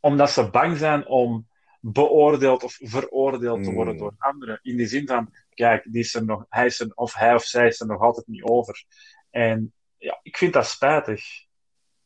[0.00, 1.48] Omdat ze bang zijn om
[1.80, 4.00] beoordeeld of veroordeeld te worden Mm.
[4.00, 4.58] door anderen.
[4.62, 7.44] In die zin van, kijk, die is er nog, hij is er, of hij of
[7.44, 8.84] zij is er nog altijd niet over.
[9.30, 11.46] En ja, ik vind dat spijtig.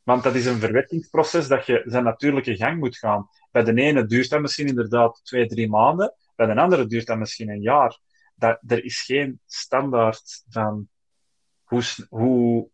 [0.02, 3.28] Want dat is een verwerkingsproces dat je zijn natuurlijke gang moet gaan.
[3.50, 6.14] Bij de ene duurt dat misschien inderdaad twee, drie maanden.
[6.36, 7.98] Bij de andere duurt dat misschien een jaar.
[8.34, 10.88] Dat, er is geen standaard van
[11.62, 12.68] hoe, hoe,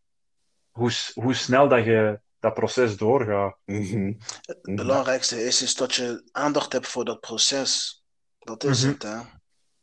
[0.71, 3.57] hoe, hoe snel dat je dat proces doorgaat.
[3.65, 4.13] Mhm.
[4.43, 8.03] Het belangrijkste is, is dat je aandacht hebt voor dat proces.
[8.39, 8.93] Dat is Mhm.
[8.93, 9.17] het, hè.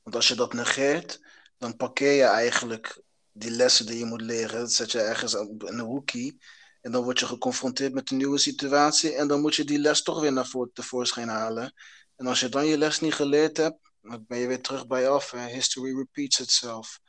[0.04, 1.22] Want als je dat negeert,
[1.58, 4.60] dan parkeer je eigenlijk die lessen die je moet leren.
[4.60, 6.38] Dat zet je ergens op- in een hoekie.
[6.86, 9.14] En dan word je geconfronteerd met een nieuwe situatie.
[9.16, 11.74] En dan moet je die les toch weer naar voor, tevoorschijn halen.
[12.16, 15.10] En als je dan je les niet geleerd hebt, dan ben je weer terug bij
[15.10, 15.32] af.
[15.32, 15.48] Hè.
[15.48, 17.00] History repeats itself.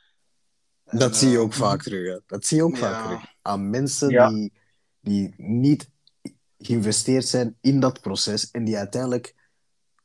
[0.84, 2.14] En, Dat zie je eh, ook vaak terug.
[2.14, 2.20] Hè.
[2.26, 2.78] Dat zie je ook Ja.
[2.80, 3.24] vaak terug.
[3.42, 4.28] Aan mensen Ja.
[4.28, 4.52] die,
[5.00, 5.90] die niet
[6.58, 9.34] geïnvesteerd zijn in dat proces en die uiteindelijk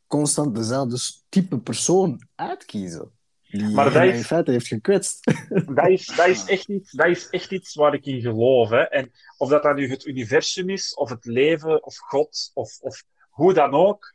[0.07, 3.11] constant dezelfde type persoon uitkiezen.
[3.51, 5.25] Maar dat is- in feite heeft gekwetst.
[5.75, 8.69] Dat is, dat, is echt iets, dat is echt iets waar ik in geloof.
[8.69, 8.81] Hè.
[8.81, 13.03] En of dat dan nu het universum is, of het leven, of God, of, of
[13.29, 14.13] hoe dan ook.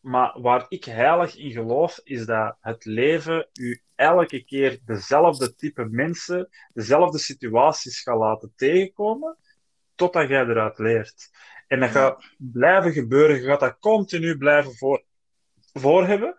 [0.00, 5.84] Maar waar ik heilig in geloof, is dat het leven u elke keer dezelfde type
[5.84, 9.36] mensen, dezelfde situaties gaat laten tegenkomen,
[9.94, 11.30] totdat jij eruit leert.
[11.66, 13.36] En dat gaat blijven gebeuren.
[13.36, 15.02] Je gaat dat continu blijven voor,
[15.72, 16.36] voor hebben.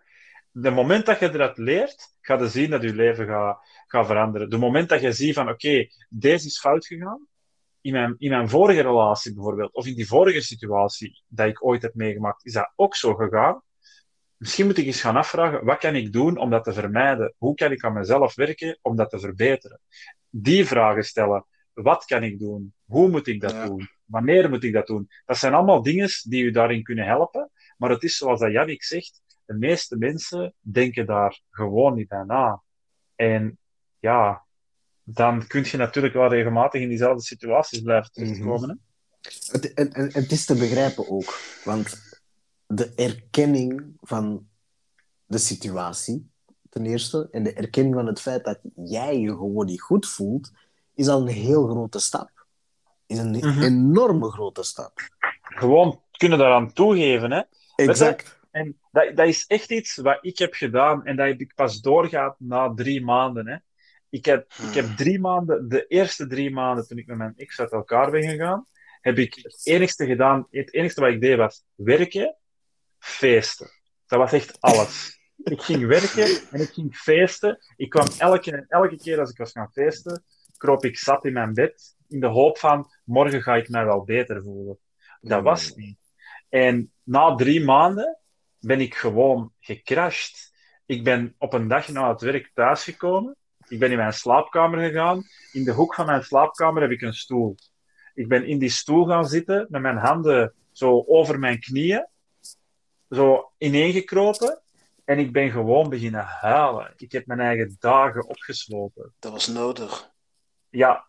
[0.52, 4.50] De moment dat je eruit leert, ga je zien dat je leven gaat, gaat veranderen.
[4.50, 7.26] De moment dat je ziet van, oké, deze is fout gegaan,
[7.80, 11.82] in mijn, in mijn vorige relatie bijvoorbeeld, of in die vorige situatie dat ik ooit
[11.82, 13.62] heb meegemaakt, is dat ook zo gegaan.
[14.36, 17.34] Misschien moet ik eens gaan afvragen, wat kan ik doen om dat te vermijden?
[17.38, 19.80] Hoe kan ik aan mezelf werken om dat te verbeteren?
[20.28, 21.46] Die vragen stellen.
[21.72, 22.74] Wat kan ik doen?
[22.84, 23.66] Hoe moet ik dat Ja.
[23.66, 23.88] doen?
[24.04, 25.08] Wanneer moet ik dat doen?
[25.26, 27.50] Dat zijn allemaal dingen die u daarin kunnen helpen.
[27.76, 32.22] Maar het is zoals dat Jannik zegt, de meeste mensen denken daar gewoon niet bij
[32.24, 32.62] na.
[33.14, 33.58] En
[33.98, 34.44] ja,
[35.02, 38.68] dan kun je natuurlijk wel regelmatig in diezelfde situaties blijven terechtkomen.
[38.68, 38.74] hè.
[39.52, 41.98] Het, en, en, het is te begrijpen ook, want
[42.66, 44.48] de erkenning van
[45.26, 46.30] de situatie,
[46.68, 50.50] ten eerste, en de erkenning van het feit dat jij je gewoon niet goed voelt,
[50.94, 52.30] is al een heel grote stap.
[53.06, 53.62] Is een Mhm.
[53.62, 54.92] enorme grote stap.
[55.40, 57.42] Gewoon kunnen daaraan toegeven, hè.
[57.76, 58.38] Exact.
[58.50, 61.80] En dat, dat is echt iets wat ik heb gedaan en dat heb ik pas
[61.80, 63.46] doorgaat na drie maanden.
[63.46, 63.56] Hè.
[64.08, 67.60] Ik, heb, ik heb drie maanden, de eerste drie maanden toen ik met mijn ex
[67.60, 68.66] uit elkaar ben gegaan,
[69.00, 72.36] heb ik het enigste gedaan, het enigste wat ik deed was werken,
[72.98, 73.70] feesten.
[74.06, 75.18] Dat was echt alles.
[75.42, 77.58] Ik ging werken en ik ging feesten.
[77.76, 80.24] Ik kwam elke, elke keer als ik was gaan feesten,
[80.56, 84.04] kroop ik zat in mijn bed in de hoop van morgen ga ik mij wel
[84.04, 84.78] beter voelen.
[85.20, 85.98] Dat was het niet.
[86.48, 88.18] En na drie maanden
[88.60, 90.52] ben ik gewoon gecrashed.
[90.86, 93.36] Ik ben op een dag na het werk thuisgekomen.
[93.68, 95.22] Ik ben in mijn slaapkamer gegaan.
[95.52, 97.56] In de hoek van mijn slaapkamer heb ik een stoel.
[98.14, 102.06] Ik ben in die stoel gaan zitten met mijn handen zo over mijn knieën,
[103.10, 104.60] zo ineengekropen.
[105.04, 106.92] En ik ben gewoon beginnen huilen.
[106.96, 109.12] Ik heb mijn eigen dagen opgesloten.
[109.18, 110.10] Dat was nodig.
[110.68, 111.06] Ja,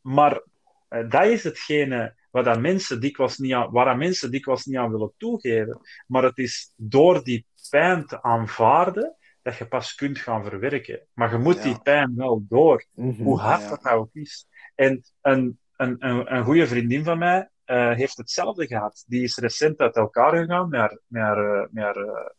[0.00, 0.42] maar
[0.88, 4.76] eh, dat is hetgene waar dat mensen dikwijls niet aan, waar dat mensen dikwijls niet
[4.76, 5.80] aan willen toegeven.
[6.06, 11.06] Maar het is door die pijn te aanvaarden dat je pas kunt gaan verwerken.
[11.14, 11.62] Maar je moet Ja.
[11.62, 13.22] die pijn wel door, Mhm.
[13.22, 13.68] hoe hard Ja.
[13.68, 14.46] dat nou ook is.
[14.74, 19.04] En een, een, een, een goede vriendin van mij eh, heeft hetzelfde gehad.
[19.06, 22.30] Die is recent uit elkaar gegaan met haar, met haar, eh, met haar, eh,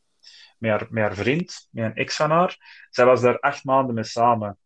[0.58, 2.58] met haar, met haar vriend, met een ex van haar.
[2.90, 4.58] Zij was daar acht maanden mee samen.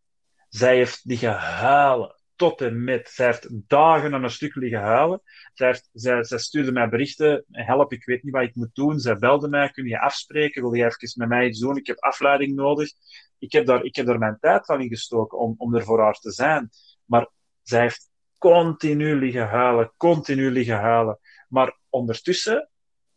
[0.48, 3.08] Zij heeft liggen huilen tot en met.
[3.08, 5.22] Zij heeft dagen aan een stuk liggen huilen.
[5.54, 7.44] Zij, heeft, zij, zij stuurde mij berichten.
[7.50, 8.98] Help, ik weet niet wat ik moet doen.
[8.98, 9.70] Zij belde mij.
[9.70, 10.62] Kun je afspreken?
[10.62, 11.76] Wil je even met mij iets doen?
[11.76, 12.90] Ik heb afleiding nodig.
[13.38, 16.00] Ik heb daar, ik heb daar mijn tijd van in gestoken om, om er voor
[16.00, 16.70] haar te zijn.
[17.04, 17.28] Maar
[17.62, 19.92] zij heeft continu liggen huilen.
[19.96, 21.18] Continu liggen huilen.
[21.48, 22.70] Maar ondertussen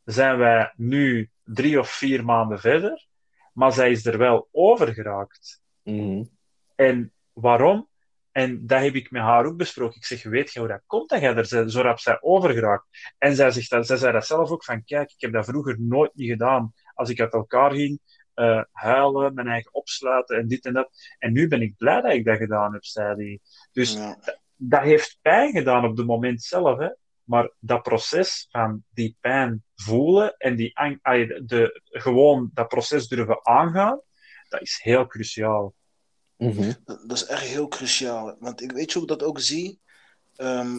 [0.03, 3.07] zijn wij nu drie of vier maanden verder.
[3.53, 5.61] Maar zij is er wel over geraakt.
[5.84, 6.23] Mhm.
[6.76, 7.88] En waarom?
[8.36, 9.95] En dat heb ik met haar ook besproken.
[9.95, 12.86] Ik zeg, weet je hoe dat komt dat jij er zo- rap zij over geraakt?
[13.17, 15.75] En zij, zegt dat, zij zei dat zelf ook van, kijk, ik heb dat vroeger
[15.79, 16.73] nooit niet gedaan.
[16.93, 17.99] Als ik uit elkaar ging,
[18.33, 20.89] eh, huilen, mijn eigen opsluiten en dit en dat.
[21.19, 23.41] En nu ben ik blij dat ik dat gedaan heb, zei die.
[23.71, 24.17] Dus Ja.
[24.55, 26.89] dat heeft pijn gedaan op het moment zelf, hè.
[27.23, 33.07] Maar dat proces van die pijn voelen en die, ang- ai, de, gewoon dat proces
[33.07, 34.01] durven aangaan,
[34.49, 35.73] dat is heel cruciaal.
[36.38, 36.73] Mhm.
[36.86, 38.36] Dat, is echt heel cruciaal.
[38.39, 39.79] Want ik weet je hoe ik dat ook zie.
[40.36, 40.77] Ehm,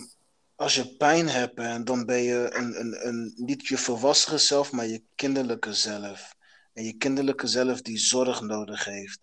[0.55, 4.73] als je pijn hebt, en dan ben je een, een, een, niet je volwassen zelf,
[4.73, 6.35] maar je kinderlijke zelf.
[6.73, 9.21] En je kinderlijke zelf die zorg nodig heeft.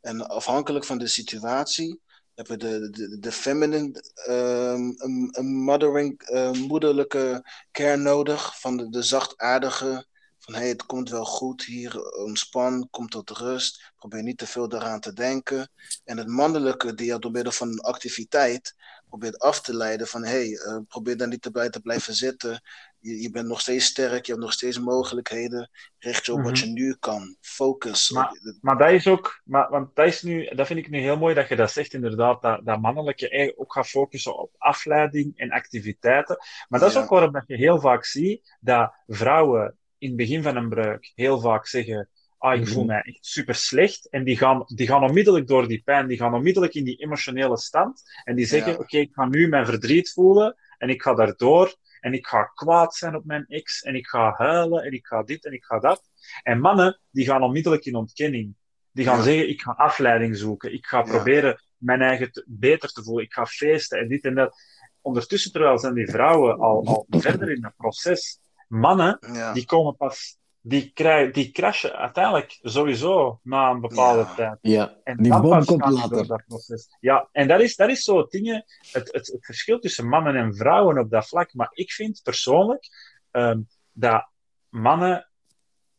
[0.00, 2.00] En afhankelijk van de situatie
[2.34, 8.60] heb je de, de, de feminine ehm, een, een mothering, eh, moederlijke care nodig.
[8.60, 10.06] Van de, de zachtaardige.
[10.46, 13.92] Van hey, het komt wel goed hier, ontspan, kom tot rust.
[13.96, 15.70] Probeer niet te veel daaraan te denken.
[16.04, 18.74] En het mannelijke, die je door middel van een activiteit
[19.08, 22.62] probeert af te leiden van hé, hey, eh, probeer daar niet erbij te blijven zitten.
[22.98, 25.70] Je, je bent nog steeds sterk, je hebt nog steeds mogelijkheden.
[25.98, 26.64] Richt je op wat Mhm.
[26.64, 27.36] je nu kan.
[27.40, 28.10] Focus.
[28.10, 31.16] Maar- Maar dat is ook, maar, want dat is nu, dat vind ik nu heel
[31.18, 35.38] mooi dat je dat zegt, inderdaad, dat, dat mannelijke eigenlijk ook gaat focussen op afleiding
[35.38, 36.36] en activiteiten.
[36.68, 37.02] Maar dat is Ja.
[37.02, 41.12] ook waarom dat je heel vaak ziet dat vrouwen in het begin van een bruik
[41.14, 42.92] heel vaak zeggen, ah, ik voel Mhm.
[42.92, 44.08] mij echt super slecht.
[44.08, 47.58] En die gaan, die gaan onmiddellijk door die pijn, die gaan onmiddellijk in die emotionele
[47.58, 48.02] stand.
[48.24, 48.78] En die zeggen, Ja.
[48.78, 51.74] oké, ik ga nu mijn verdriet voelen en ik ga daardoor.
[52.00, 55.22] En ik ga kwaad zijn op mijn ex en ik ga huilen en ik ga
[55.22, 56.02] dit en ik ga dat.
[56.42, 58.54] En mannen, die gaan onmiddellijk in ontkenning.
[58.92, 59.22] Die gaan Ja.
[59.22, 60.72] zeggen, ik ga afleiding zoeken.
[60.72, 61.02] Ik ga Ja.
[61.04, 63.24] proberen mijn eigen te- beter te voelen.
[63.24, 64.56] Ik ga feesten en dit en dat.
[65.00, 68.38] Ondertussen, terwijl zijn die vrouwen al, al verder in het proces.
[68.66, 69.52] Mannen, ja.
[69.52, 70.38] die komen pas...
[70.68, 74.34] Die, krijgen, die crashen uiteindelijk sowieso na een bepaalde Ja.
[74.34, 74.58] tijd.
[74.60, 76.26] Ja, En die bom pas komt later.
[76.26, 76.96] dat proces.
[77.00, 80.36] Ja, en dat is, dat is zo het dingen, het, het, het verschil tussen mannen
[80.36, 81.54] en vrouwen op dat vlak.
[81.54, 82.88] Maar ik vind persoonlijk
[83.30, 83.60] ehm,
[83.92, 84.28] dat
[84.68, 85.28] mannen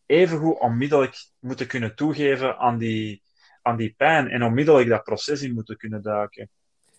[0.05, 3.24] evengoed onmiddellijk moeten kunnen toegeven aan die,
[3.61, 6.49] aan die pijn en onmiddellijk dat proces in moeten kunnen duiken.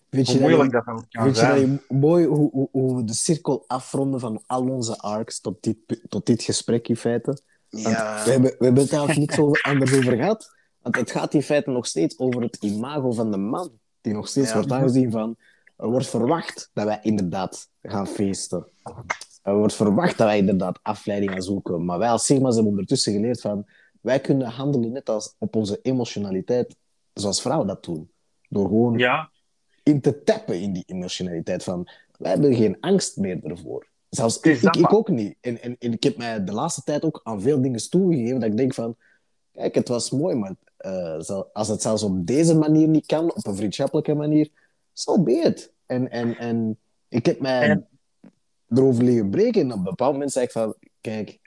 [0.09, 1.59] Vind je Hoe moeilijk je- dat je zijn.
[1.59, 5.77] je mooi hoe, hoe, hoe we de cirkel afronden van al onze arcs tot dit,
[6.09, 7.41] tot dit gesprek in feite?
[7.69, 8.23] Ja.
[8.25, 10.55] we, hebben, we hebben het eigenlijk niks over, anders over gehad.
[10.81, 13.71] Want het gaat in feite nog steeds over het imago van de man.
[14.01, 14.53] Die nog steeds Ja.
[14.53, 15.35] wordt aangezien van...
[15.77, 18.65] Er wordt verwacht dat wij inderdaad gaan feesten.
[19.43, 21.85] Er wordt verwacht dat wij inderdaad afleiding gaan zoeken.
[21.85, 23.65] Maar wij als Sigma's hebben ondertussen geleerd van...
[24.01, 26.75] Wij kunnen handelen net als op onze emotionaliteit,
[27.13, 28.09] zoals vrouwen dat doen.
[28.49, 29.29] Door gewoon Ja,
[29.89, 33.87] in te tappen in die emotionaliteit van wij hebben geen angst meer ervoor.
[34.09, 35.35] Zelfs Het ik, dat, ook niet.
[35.41, 38.49] En, en, en ik heb mij de laatste tijd ook aan veel dingen toegegeven dat
[38.49, 38.95] ik denk van,
[39.51, 43.33] kijk, het was mooi, maar eh, zo- als het zelfs op deze manier niet kan,
[43.35, 44.49] op een vriendschappelijke manier,
[44.93, 45.73] so be it.
[45.85, 46.77] En, en, en
[47.07, 47.87] ik heb mij En-
[48.69, 51.39] erover liggen breken en op een bepaald moment zei ik van, kijk,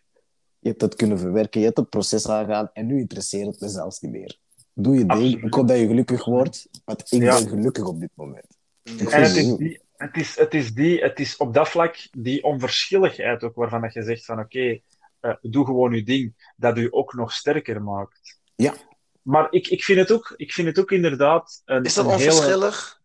[0.59, 3.69] je hebt het kunnen verwerken, je hebt het proces aangaan en nu interesseert het me
[3.69, 4.39] zelfs niet meer.
[4.75, 5.11] Doe je ding.
[5.11, 5.45] Absoluut.
[5.45, 7.39] Ik hoop dat je gelukkig wordt, want ik Ja.
[7.39, 8.47] ben gelukkig op dit moment.
[8.83, 11.69] Ik En het is, het die, het, is, het is die, het is op dat
[11.69, 14.81] vlak die onverschilligheid ook waarvan dat je zegt van oké,
[15.21, 18.41] eh, doe gewoon je ding, dat u ook nog sterker maakt.
[18.55, 18.75] Ja.
[19.23, 22.11] Maar ik, ik, vind, het ook, ik vind het ook inderdaad een, Is dat een
[22.11, 22.31] hele...
[22.31, 23.01] onverschillig?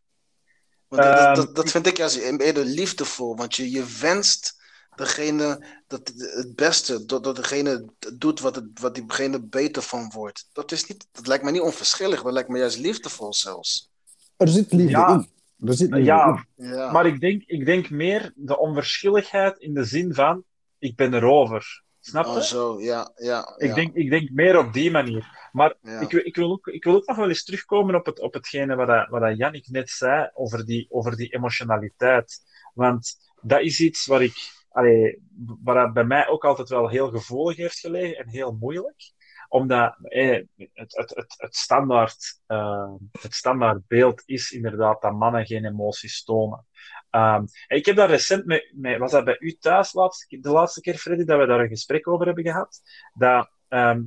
[0.87, 4.56] Want dat, Ehm, dat, dat vind ik juist eerder liefdevol, want je, je wenst
[4.97, 10.49] degene dat het beste, dat, dat degene doet wat, het, wat diegene beter van wordt.
[10.53, 13.89] Dat, is niet, dat lijkt me niet onverschillig, dat lijkt me juist liefdevol zelfs.
[14.37, 15.13] Er zit liefde Ja.
[15.13, 15.29] in.
[15.67, 16.67] Er zit liefde Ja, in.
[16.67, 16.91] Ja.
[16.91, 20.43] maar ik denk, ik denk meer de onverschilligheid in de zin van
[20.79, 21.83] ik ben erover.
[21.99, 22.31] Snap je?
[22.31, 23.53] Oh, zo, ja, ja.
[23.57, 25.49] Ik, ja, denk, ik denk meer op die manier.
[25.51, 25.99] Maar ja.
[25.99, 28.33] ik, wil- ik, wil ook, ik wil ook nog wel eens terugkomen op, het, op
[28.33, 32.39] hetgene wat, dat, wat dat Jannik net zei over die, over die emotionaliteit.
[32.73, 35.21] Want dat is iets waar ik, allee,
[35.63, 39.11] dat bij mij ook altijd wel heel gevoelig heeft gelegen en heel moeilijk.
[39.49, 45.45] Omdat eh, het, het, het, het, standaard, eh, het standaard beeld is inderdaad dat mannen
[45.45, 46.65] geen emoties tonen.
[47.09, 50.95] Ehm, ik heb daar recent mee, mee, was dat bij u thuis de laatste keer,
[50.95, 52.81] Freddy, dat we daar een gesprek over hebben gehad?
[53.13, 54.03] Dat ehm,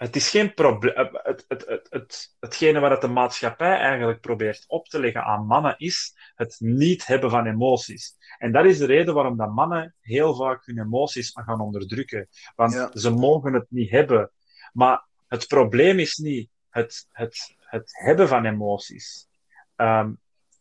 [0.00, 0.94] het is geen probleem.
[0.96, 5.74] Het, het, het, het, hetgene wat de maatschappij eigenlijk probeert op te leggen aan mannen
[5.78, 8.16] is het niet hebben van emoties.
[8.38, 12.28] En dat is de reden waarom dat mannen heel vaak hun emoties gaan onderdrukken.
[12.54, 12.90] Want Ja.
[12.92, 14.30] ze mogen het niet hebben.
[14.72, 19.26] Maar het probleem is niet het, het, het hebben van emoties.
[19.76, 20.12] Ehm,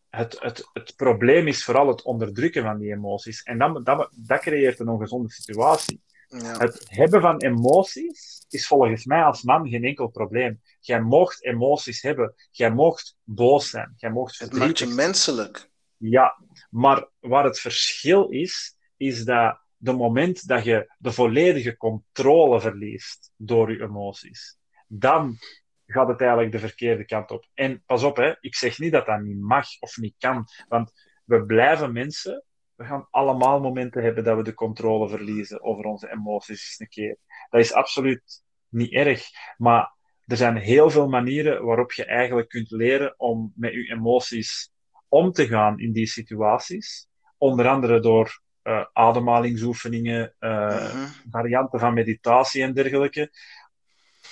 [0.10, 3.44] het, het, het probleem is vooral het onderdrukken van die emoties.
[3.44, 6.02] En dat, dat, dat creëert een ongezonde situatie.
[6.30, 6.58] Ja.
[6.58, 10.62] Het hebben van emoties is volgens mij als man geen enkel probleem.
[10.80, 12.34] Jij mocht emoties hebben.
[12.52, 13.94] Jij mocht boos zijn.
[13.96, 15.70] Jij mocht Het maakt je verdrietig menselijk.
[15.98, 16.38] ja,
[16.70, 23.32] maar waar het verschil is, is dat de moment dat je de volledige controle verliest
[23.36, 24.58] door je emoties,
[24.88, 25.38] dan
[25.86, 27.46] gaat het eigenlijk de verkeerde kant op.
[27.54, 30.92] En pas op, hè, ik zeg niet dat dat niet mag of niet kan, want
[31.26, 32.44] we blijven mensen.
[32.80, 36.88] We gaan allemaal momenten hebben dat we de controle verliezen over onze emoties eens een
[36.88, 37.18] keer.
[37.50, 39.94] Dat is absoluut niet erg, maar
[40.26, 44.72] er zijn heel veel manieren waarop je eigenlijk kunt leren om met je emoties
[45.08, 47.08] om te gaan in die situaties.
[47.38, 51.08] Onder andere door eh, ademhalingsoefeningen, eh, Mhm.
[51.30, 53.32] varianten van meditatie en dergelijke.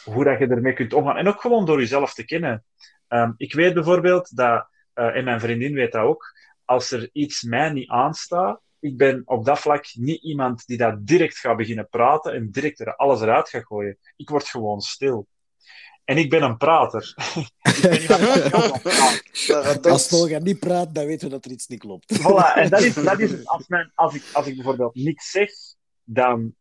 [0.04, 1.18] Hoe dat je ermee kunt omgaan.
[1.18, 2.66] En ook gewoon door jezelf te kennen.
[3.08, 6.36] Ehm, ik weet bijvoorbeeld dat, eh, en mijn vriendin weet dat ook,
[6.68, 11.08] als er iets mij niet aanstaat, ik ben op dat vlak niet iemand die dat
[11.08, 13.98] direct gaat beginnen praten en direct er alles eruit gaat gooien.
[14.16, 15.28] Ik word gewoon stil.
[16.04, 17.14] En ik ben een prater.
[17.90, 19.82] ik ben.
[19.82, 22.20] Als Tolga niet praat, dan weten we dat er iets niet klopt.
[22.20, 23.48] Voilà, en dat is, dat is het.
[23.48, 25.52] Als, mijn, als, ik, als ik bijvoorbeeld niks zeg,
[26.04, 26.56] dan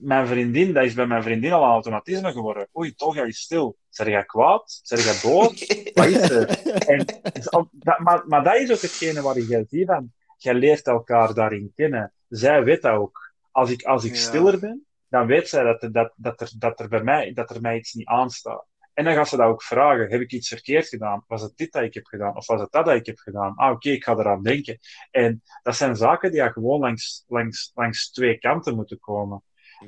[0.00, 2.68] mijn vriendin, dat is bij mijn vriendin al een automatisme geworden.
[2.78, 3.76] Oei, toch, jij is stil.
[3.88, 4.80] Zeg jij kwaad?
[4.82, 5.66] Zeg jij boos?
[5.94, 6.48] Wat is er?
[6.88, 10.86] En, dus dat, maar, maar dat is ook hetgene waar je ziet van, jij leert
[10.86, 12.12] elkaar daarin kennen.
[12.28, 13.32] Zij weet dat ook.
[13.50, 14.18] Als ik, als ik Ja.
[14.20, 17.50] stiller ben, dan weet zij dat, er- dat, dat, er, dat, er bij mij, dat
[17.54, 18.64] er mij iets niet aanstaat.
[18.94, 20.10] En dan gaat ze dat ook vragen.
[20.10, 21.24] Heb ik iets verkeerd gedaan?
[21.26, 22.36] Was het dit dat ik heb gedaan?
[22.36, 23.54] Of was het dat dat ik heb gedaan?
[23.56, 24.78] Ah, oké, ik ga eraan denken.
[25.10, 29.42] En dat zijn zaken die ja gewoon langs, langs, langs twee kanten moeten komen.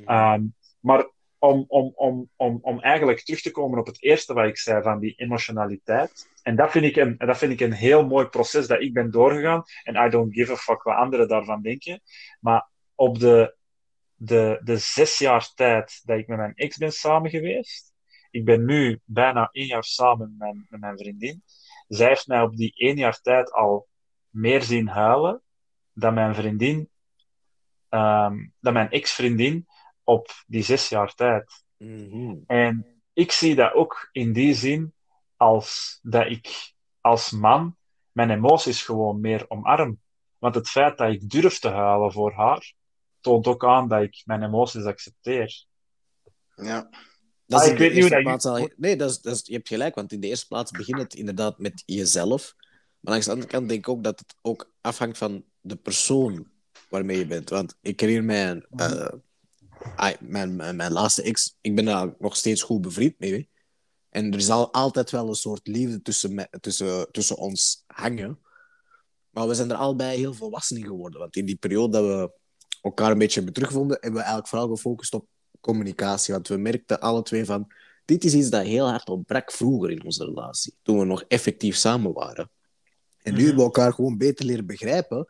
[0.05, 0.43] Ehm,
[0.79, 4.57] maar om, om, om, om, om eigenlijk terug te komen op het eerste wat ik
[4.57, 6.29] zei van die emotionaliteit.
[6.41, 9.11] En dat vind, ik een, dat vind ik een heel mooi proces dat ik ben
[9.11, 9.63] doorgegaan.
[9.83, 12.01] En I don't give a fuck wat anderen daarvan denken.
[12.39, 13.55] Maar op de,
[14.15, 17.93] de, de zes jaar tijd dat ik met mijn ex ben samen geweest.
[18.31, 21.43] Ik ben nu bijna één jaar samen met mijn, mijn vriendin.
[21.87, 23.87] Zij heeft mij op die één jaar tijd al
[24.29, 25.41] meer zien huilen
[25.93, 26.89] dan mijn vriendin,
[27.89, 29.67] ehm, dan mijn ex-vriendin
[30.03, 31.63] op die zes jaar tijd.
[31.77, 32.35] Mhm.
[32.47, 34.93] En ik zie dat ook in die zin
[35.37, 37.75] als dat ik als man
[38.11, 39.99] mijn emoties gewoon meer omarm.
[40.37, 42.73] Want het feit dat ik durf te huilen voor haar,
[43.19, 45.65] toont ook aan dat ik mijn emoties accepteer.
[46.55, 46.89] Ja.
[47.45, 49.09] Dat Ah, is ik in de weet niet hoe eerste dat plaats al- Nee, dat
[49.09, 51.83] is, dat is, je hebt gelijk, want in de eerste plaats begint het inderdaad met
[51.85, 52.53] jezelf.
[52.99, 56.47] Maar langs de andere kant denk ik ook dat het ook afhangt van de persoon
[56.89, 57.49] waarmee je bent.
[57.49, 59.13] Want ik herinner mij, een, eh,
[59.95, 63.49] ah, mijn, mijn, mijn laatste ex, ik ben daar nog steeds goed bevriend mee.
[64.09, 68.39] En er zal altijd wel een soort liefde tussen, me- tussen, tussen ons hangen.
[69.29, 71.19] Maar we zijn er allebei heel volwassen in geworden.
[71.19, 72.31] Want in die periode dat we
[72.81, 75.27] elkaar een beetje hebben teruggevonden, hebben we eigenlijk vooral gefocust op
[75.61, 76.33] communicatie.
[76.33, 77.67] Want we merkten alle twee van,
[78.05, 80.75] dit is iets dat heel hard ontbrak vroeger in onze relatie.
[80.81, 82.51] Toen we nog effectief samen waren.
[83.21, 83.39] En nu Mhm.
[83.47, 85.27] hebben we elkaar gewoon beter leren begrijpen.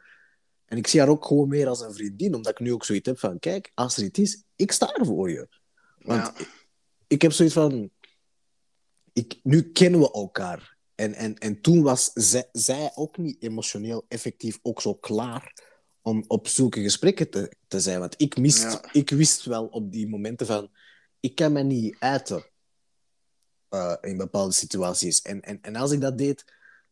[0.74, 3.08] En ik zie haar ook gewoon meer als een vriendin, omdat ik nu ook zoiets
[3.08, 5.48] heb van, kijk, als er iets is, ik sta er voor je.
[5.98, 6.46] Want Ja.
[7.08, 7.90] ik, heb zoiets van,
[9.14, 10.78] ik, nu kennen we elkaar.
[10.96, 15.54] En, en, en toen was zij, zij ook niet emotioneel effectief ook zo klaar
[16.02, 18.00] om op zulke gesprekken te, te zijn.
[18.00, 18.84] Want ik, mist, Ja.
[18.92, 20.72] ik wist wel op die momenten van,
[21.20, 22.46] ik kan me niet uiten
[23.70, 25.22] eh, in bepaalde situaties.
[25.22, 26.46] En, en, en als ik dat deed,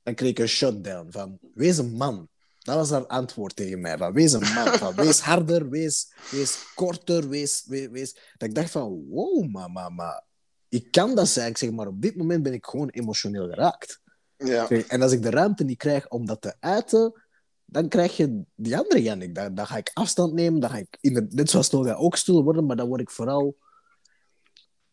[0.04, 2.30] dan kreeg ik een shutdown van, wees een man.
[2.62, 3.97] Dat was haar antwoord tegen mij.
[3.97, 4.68] Van, wees een man.
[4.68, 8.14] Van, wees harder, wees, wees korter, wees, wees, wees...
[8.38, 10.24] Dat ik dacht van, wow, maar, maar.
[10.70, 14.01] Ik kan dat zijn, ik zeg maar op dit moment ben ik gewoon emotioneel geraakt.
[14.38, 14.68] Ja.
[14.68, 17.22] Zeg, En als ik de ruimte niet krijg om dat te uiten,
[17.66, 19.36] dan krijg je die andere Jannik.
[19.36, 22.43] Dan, dan ga ik afstand nemen, dan ga ik, in net zoals Tolga, ook stil
[22.43, 23.57] worden, maar dan word ik vooral...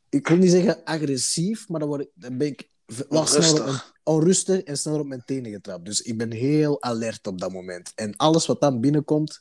[0.09, 2.69] Ik wil niet zeggen agressief, maar dan, word ik, dan ben ik
[3.09, 4.63] wel sneller op mijn, Onrustig.
[4.63, 5.85] en sneller op mijn tenen getrapt.
[5.85, 7.93] Dus ik ben heel alert op dat moment.
[7.95, 9.41] En alles wat dan binnenkomt,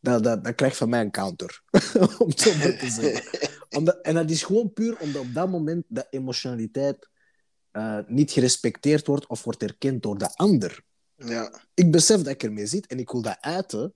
[0.00, 1.62] dat, dat, dat krijgt van mij een counter.
[2.18, 3.52] om het zo maar te zeggen.
[3.78, 7.08] Omdat, en dat is gewoon puur omdat op dat moment de emotionaliteit
[7.70, 10.82] eh, niet gerespecteerd wordt of wordt erkend door de ander.
[11.16, 11.60] Ja.
[11.74, 13.94] Ik besef dat ik ermee zit en ik wil dat uiten.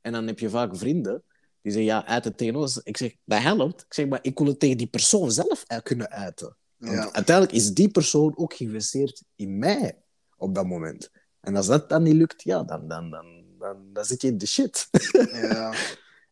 [0.00, 1.22] En dan heb je vaak vrienden
[1.62, 2.80] die zeggen, ja, uit het tegen ons.
[2.82, 3.82] Ik zeg, dat helpt.
[3.82, 6.56] Ik zeg, maar ik wil het tegen die persoon zelf kunnen uiten.
[6.80, 7.12] Want Ja.
[7.12, 10.02] uiteindelijk is die persoon ook geïnvesteerd in mij
[10.36, 11.10] op dat moment.
[11.40, 14.38] En als dat dan niet lukt, ja, dan, dan, dan, dan, dan zit je in
[14.38, 14.88] de shit.
[15.32, 15.72] Ja.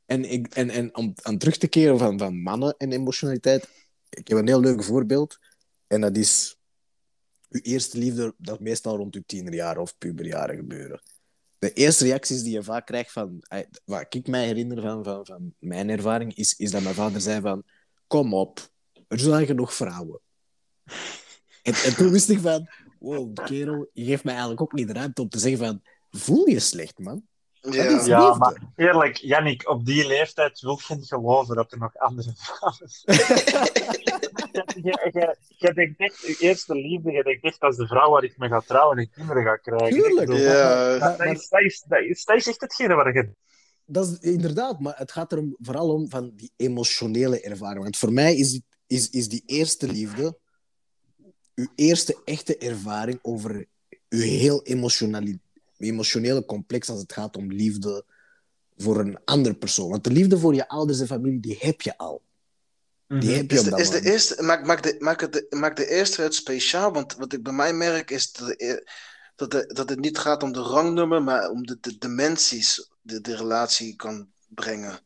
[0.08, 3.68] En, ik, en, en om aan terug te keren van, van mannen en emotionaliteit,
[4.08, 5.38] ik heb een heel leuk voorbeeld.
[5.86, 6.56] En dat is
[7.48, 11.02] uw eerste liefde, dat meestal rond uw tienerjaren of puberjaren gebeuren.
[11.58, 13.42] De eerste reacties die je vaak krijgt van,
[13.84, 17.40] wat ik mij herinner van, van, van mijn ervaring, is, is dat mijn vader zei
[17.40, 17.62] van,
[18.06, 18.70] kom op,
[19.08, 20.20] er zijn genoeg vrouwen.
[21.62, 22.68] En, en toen wist ik van,
[22.98, 26.48] wow, kerel, je geeft mij eigenlijk ook niet de ruimte om te zeggen van, voel
[26.48, 27.22] je slecht, man.
[27.60, 28.04] Ja.
[28.04, 32.32] Ja, maar eerlijk, Jannik, op die leeftijd wil je niet geloven dat er nog andere
[32.36, 33.16] vrouwen zijn.
[34.82, 38.10] Je- je- Je denkt echt, je eerste liefde, je denkt echt, dat is de vrouw
[38.10, 40.00] waar ik mee ga trouwen en kinderen ga krijgen.
[40.02, 40.26] Tuurlijk.
[40.26, 40.98] Bedoel, Ja.
[40.98, 43.28] Dat, dat, is, dat, is, dat, is, dat is echt hetgene waar je...
[43.84, 47.82] Dat is inderdaad, maar het gaat er vooral om van die emotionele ervaring.
[47.82, 50.38] Want voor mij is, is, is die eerste liefde
[51.58, 53.66] uw eerste echte ervaring over
[54.08, 54.62] uw heel
[55.78, 58.04] emotionele complex als het gaat om liefde
[58.76, 59.90] voor een andere persoon.
[59.90, 62.22] Want de liefde voor je ouders en familie, die heb je al.
[63.06, 65.76] Die heb je Is de, is de eerste, maak, maak, de, maak, het, de, maak
[65.76, 68.88] de eerste het speciaal, want wat ik bij mij merk is dat, de-
[69.36, 73.20] dat, de, dat het niet gaat om de rangnummer, maar om de, de dimensies die
[73.20, 74.98] de relatie kan brengen.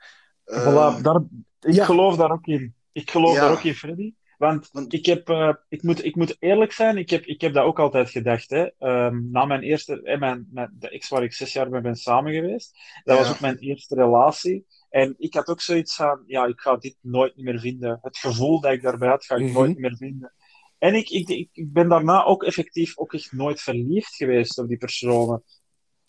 [0.44, 1.22] Ehm, Voilà, daar,
[1.60, 1.84] ik ja.
[1.84, 2.74] geloof daar ook in.
[2.92, 3.40] Ik geloof Ja.
[3.40, 4.12] daar ook in, Freddy.
[4.42, 7.52] Want Want- ik, heb, eh, ik, moet, ik moet eerlijk zijn, ik heb, ik heb
[7.52, 8.50] dat ook altijd gedacht.
[8.50, 8.66] Hè.
[8.78, 11.96] Ehm, na mijn eerste, eh, mijn, mijn, de ex waar ik zes jaar mee ben
[11.96, 12.72] samen geweest,
[13.04, 13.22] dat Ja.
[13.22, 14.66] was ook mijn eerste relatie.
[14.90, 17.98] En ik had ook zoiets van, ja, ik ga dit nooit meer vinden.
[18.02, 19.52] Het gevoel dat ik daarbij had, ga ik Mhm.
[19.52, 20.32] nooit meer vinden.
[20.78, 24.68] En ik, ik, ik, ik ben daarna ook effectief ook echt nooit verliefd geweest op
[24.68, 25.42] die personen.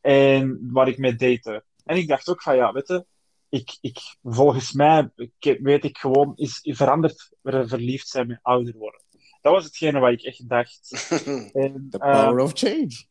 [0.02, 1.64] En waar ik mee date.
[1.86, 3.06] En ik dacht ook van, ja, weet je,
[3.54, 9.02] ik, ik, volgens mij ik, weet ik gewoon, is veranderd verliefd zijn met ouder worden.
[9.42, 10.92] Dat was hetgene wat ik echt dacht.
[11.54, 13.06] En, The eh, power of change.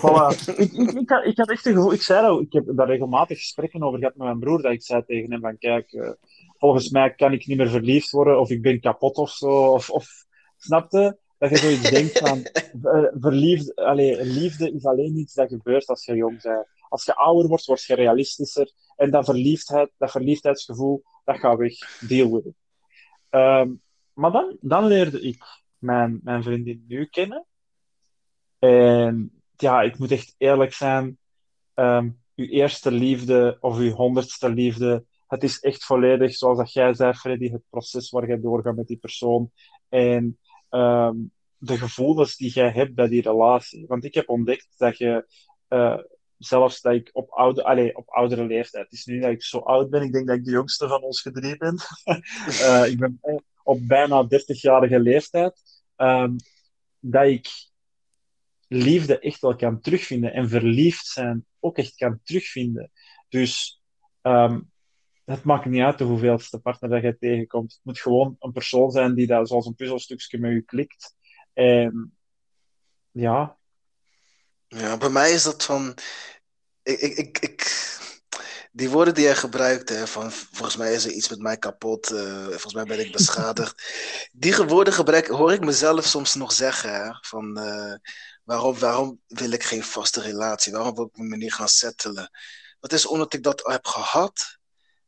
[0.00, 0.46] Voilà.
[0.56, 2.86] ik, ik, ik, had, ik had echt een gevoel, ik zei dat, ik heb daar
[2.86, 6.10] regelmatig gesprekken over gehad met mijn broer, dat ik zei tegen hem van, kijk, eh,
[6.58, 9.90] volgens mij kan ik niet meer verliefd worden, of ik ben kapot of zo, of,
[9.90, 10.24] of
[10.56, 11.18] snapte?
[11.38, 12.42] Dat je zoiets denkt van,
[12.92, 16.66] eh, verliefd, allee, liefde is alleen iets dat gebeurt als je jong bent.
[16.88, 22.00] Als je ouder wordt, word je realistischer, en dat verliefdheid, dat verliefdheidsgevoel, dat gaat weg.
[22.08, 22.54] Deal with it.
[23.30, 23.72] Ehm,
[24.12, 25.42] maar dan, dan leerde ik
[25.78, 27.46] mijn, mijn vriendin nu kennen.
[28.58, 31.18] En ja, ik moet echt eerlijk zijn.
[31.74, 32.08] ehm
[32.38, 37.12] uw eerste liefde of uw honderdste liefde, het is echt volledig, zoals dat jij zei,
[37.12, 39.50] Freddy, het proces waar jij doorgaat met die persoon.
[39.88, 41.16] En ehm,
[41.56, 43.86] de gevoelens die jij hebt bij die relatie.
[43.86, 45.26] Want ik heb ontdekt dat je,
[45.68, 45.98] eh,
[46.38, 49.58] zelfs dat ik op, oude, allez, op oudere leeftijd, het is nu dat ik zo
[49.58, 51.78] oud ben, ik denk dat ik de jongste van ons gedrie ben.
[52.62, 53.20] Eh, ik ben
[53.62, 55.60] op bijna 30-jarige leeftijd,
[55.96, 56.36] ehm,
[57.00, 57.48] dat ik
[58.68, 62.90] liefde echt wel kan terugvinden en verliefd zijn ook echt kan terugvinden.
[63.28, 63.82] Dus
[64.20, 64.60] ehm,
[65.24, 67.72] het maakt niet uit de hoeveelste partner dat je tegenkomt.
[67.72, 71.16] Het moet gewoon een persoon zijn die dat zoals een puzzelstukje met je klikt.
[71.52, 72.18] En
[73.10, 73.57] ja,
[74.68, 75.94] Ja, bij mij is dat van.
[76.82, 77.96] ik, ik, ik, ik-
[78.72, 82.10] die woorden die jij gebruikt, hè, van volgens mij is er iets met mij kapot,
[82.10, 83.82] eh, volgens mij ben ik beschadigd.
[84.32, 87.94] Die woorden gebruik, hoor ik mezelf soms nog zeggen, hè, van eh,
[88.44, 90.72] waarom, waarom wil ik geen vaste relatie?
[90.72, 92.30] Waarom wil ik me niet gaan settelen?
[92.80, 94.58] Dat is omdat ik dat heb gehad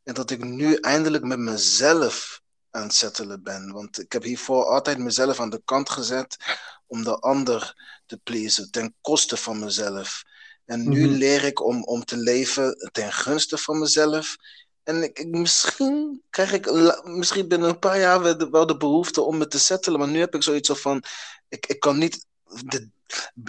[0.03, 2.41] en dat ik nu eindelijk met mezelf
[2.71, 3.73] aan het settelen ben.
[3.73, 6.37] Want ik heb hiervoor altijd mezelf aan de kant gezet
[6.87, 7.75] om de ander
[8.11, 10.23] te pleasen, ten koste van mezelf.
[10.65, 11.17] En nu Mhm.
[11.17, 14.37] leer ik om, om te leven ten gunste van mezelf.
[14.83, 16.71] En ik, ik- misschien krijg ik
[17.05, 19.99] misschien binnen een paar jaar wel de, wel de behoefte om me te settelen.
[19.99, 21.03] Maar nu heb ik zoiets van:
[21.49, 22.89] ik, ik kan niet de,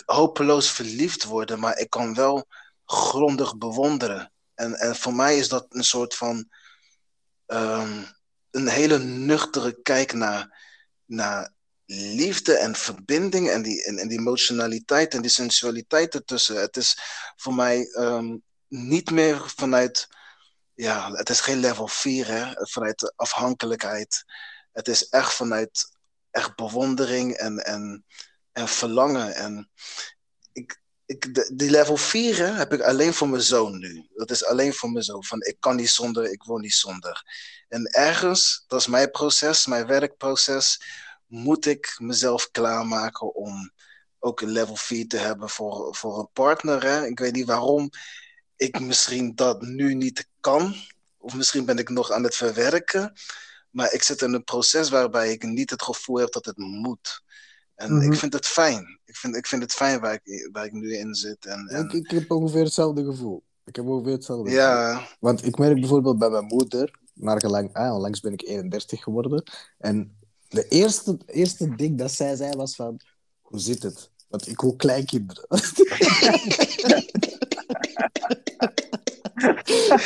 [0.06, 2.46] hopeloos verliefd worden, maar ik kan wel
[2.86, 4.32] grondig bewonderen.
[4.56, 6.50] En, en voor mij is dat een soort van
[7.46, 8.04] ehm,
[8.52, 10.60] een hele nuchtere kijk naar,
[11.06, 11.54] naar
[11.94, 16.62] liefde en verbinding en die, en, die emotionaliteit en die sensualiteit ertussen.
[16.62, 16.98] Het is
[17.36, 18.38] voor mij ehm,
[18.68, 20.08] niet meer vanuit,
[20.74, 24.24] ja, het is geen level 4, hè, vanuit de afhankelijkheid.
[24.72, 25.92] Het is echt vanuit
[26.32, 28.06] echt bewondering en, en,
[28.52, 29.36] en verlangen.
[29.36, 29.70] En
[30.54, 34.08] ik, ik, de, die level 4 hè, heb ik alleen voor mijn zoon nu.
[34.14, 35.24] Dat is alleen voor mijn zoon.
[35.24, 37.24] Van ik kan niet zonder, ik wil niet zonder.
[37.68, 40.80] En ergens, dat is mijn proces, mijn werkproces,
[41.32, 43.72] moet ik mezelf klaarmaken om
[44.20, 46.84] ook een level 4 te hebben voor, voor een partner.
[46.84, 47.06] Hè?
[47.06, 47.90] Ik weet niet waarom
[48.56, 50.74] ik misschien dat nu niet kan.
[51.18, 53.14] Of misschien ben ik nog aan het verwerken.
[53.70, 57.24] Maar ik zit in een proces waarbij ik niet het gevoel heb dat het moet.
[57.76, 58.12] En Mhm.
[58.12, 59.00] ik vind het fijn.
[59.06, 61.46] Ik vind, ik vind het fijn waar ik, waar ik nu in zit.
[61.46, 63.44] En, en, Ik, ik heb ongeveer hetzelfde gevoel.
[63.66, 64.64] Ik heb ongeveer hetzelfde gevoel.
[64.66, 69.04] ja, Want ik merk bijvoorbeeld bij mijn moeder, naar gelang, ah, onlangs ben ik 31
[69.04, 69.44] geworden.
[69.78, 70.18] En
[70.52, 73.00] de eerste, eerste ding dat zij zei was van,
[73.42, 74.10] hoe zit het?
[74.30, 75.46] Want ik wil kleinkinderen.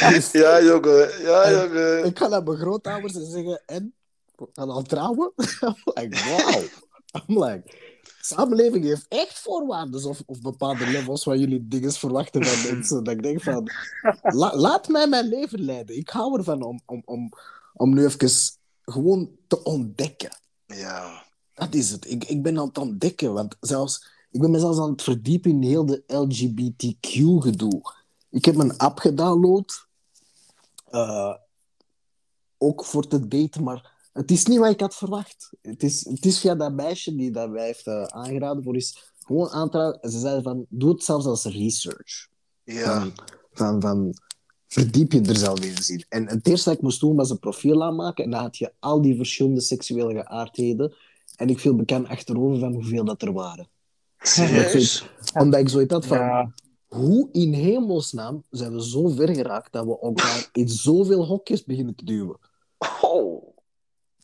[0.09, 2.05] Dus ja jongen, ja En- jongen.
[2.05, 3.93] ik ga naar mijn grootouders en zeggen, en?
[4.35, 5.31] We gaan al trouwen?
[5.37, 6.63] I'm like, wow.
[7.27, 7.63] I'm like,
[8.21, 13.03] samenleving heeft echt voorwaarden of, of bepaalde levels waar jullie dingen verwachten van mensen.
[13.03, 13.69] Dat ik denk van,
[14.21, 15.97] la- laat mij mijn leven leiden.
[15.97, 17.29] Ik hou ervan om, om, om,
[17.73, 18.29] om nu even
[18.85, 20.37] gewoon te ontdekken.
[20.65, 21.23] Ja,
[21.53, 22.09] Dat is het.
[22.09, 25.61] Ik, ik ben aan het ontdekken, want zelfs, ik ben mezelf aan het verdiepen in
[25.61, 27.81] heel de LGBTQ-gedoe.
[28.29, 29.87] Ik heb een app gedownload,
[30.89, 31.35] eh,
[32.57, 35.49] ook voor te daten, maar het is niet wat ik had verwacht.
[35.61, 39.13] Het is, het is via dat meisje die dat mij heeft eh, aangeraden voor is
[39.25, 40.11] gewoon aan te raden.
[40.11, 42.27] Ze zei van, doe het zelfs als research.
[42.63, 43.13] ja, Van,
[43.51, 44.13] van, van,
[44.67, 46.05] verdiep je er zelf eens in.
[46.09, 48.23] En het eerste dat ik moest doen was een profiel aanmaken.
[48.23, 50.93] En dan had je al die verschillende seksuele geaardheden.
[51.35, 53.67] En ik viel bekend achterover van hoeveel dat er waren.
[54.17, 55.09] serieus?
[55.33, 56.51] Omdat ik zoiets had van, Ja,
[56.87, 61.95] hoe in hemelsnaam zijn we zo ver geraakt dat we elkaar in zoveel hokjes beginnen
[61.95, 62.37] te duwen?
[63.01, 63.53] Oh,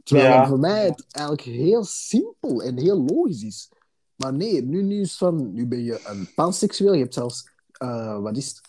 [0.04, 0.48] Terwijl Ja.
[0.48, 3.70] voor mij het eigenlijk heel simpel en heel logisch is.
[4.16, 6.94] Maar nee, nu, nu is van, nu ben je een panseksueel.
[6.94, 8.62] Je hebt zelfs, eh, wat is het?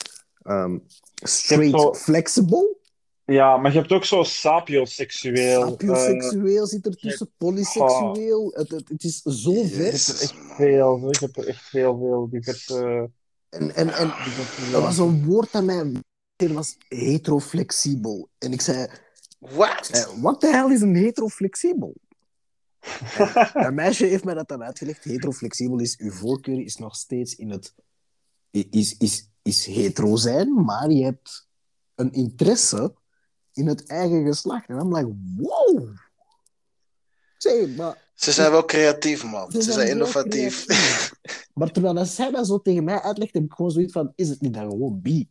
[0.42, 0.78] Ehm,
[1.22, 2.76] straight zo- flexible.
[3.24, 5.62] ja, maar je hebt ook zo sapioseksueel.
[5.62, 8.50] eh, Sapioseksueel zit er tussen, polyseksueel.
[8.54, 9.84] Het, het, het is zo ver.
[9.84, 10.56] Jezus, echt man.
[10.56, 11.10] veel.
[11.10, 13.10] Ik heb er echt heel veel diverse.
[13.48, 14.10] En, en, en
[14.72, 15.92] er was een woord dat mij
[16.36, 18.28] er was heteroflexibel.
[18.38, 18.86] En ik zei,
[19.38, 19.88] What?
[19.90, 21.94] eh, wat de hel is een heteroflexibel?
[23.16, 25.04] En Een meisje heeft mij dat dan uitgelegd.
[25.04, 27.74] Heteroflexibel is, uw voorkeur is nog steeds in het...
[28.50, 31.48] Is, is, is hetero zijn, maar je hebt
[31.94, 32.94] een interesse
[33.52, 34.68] in het eigen geslacht.
[34.68, 35.88] En I'm like, wow!
[37.38, 38.10] Zeg, maar...
[38.14, 39.50] Ze zijn wel creatief, man.
[39.50, 40.66] Ze, zijn innovatief.
[41.54, 44.28] Maar terwijl dat zij dat zo tegen mij uitlegt, heb ik gewoon zoiets van, is
[44.28, 45.28] het niet dan gewoon bi?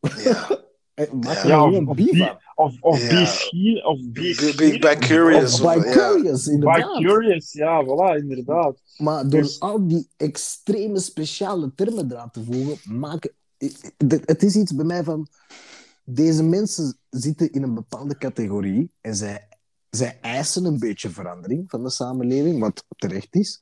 [0.00, 0.48] ja.
[0.94, 2.38] Eh, Maak er Ja, dan of- gewoon bi- van.
[2.54, 3.24] Of, of Ja.
[3.50, 5.60] be of be Be, curious.
[5.60, 6.98] Of of- curious, inderdaad.
[6.98, 8.82] By curious, ja, voilà, inderdaad.
[8.96, 13.32] Maar door Dus- al die extreme speciale termen eraan te voegen, maken...
[13.96, 15.26] Het het is iets bij mij van...
[16.04, 19.48] Deze mensen zitten in een bepaalde categorie en zij,
[19.90, 23.58] zij eisen een beetje verandering van de samenleving, wat terecht is.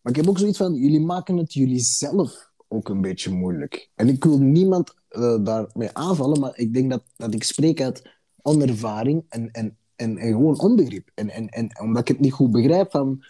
[0.00, 3.90] Maar ik heb ook zoiets van, jullie maken het jullie zelf ook een beetje moeilijk.
[3.94, 8.10] En ik wil niemand eh, daarmee aanvallen, maar ik denk dat, dat ik spreek uit
[8.42, 11.10] onervaring en, en, en, en gewoon onbegrip.
[11.14, 13.24] En, en, en omdat ik het niet goed begrijp van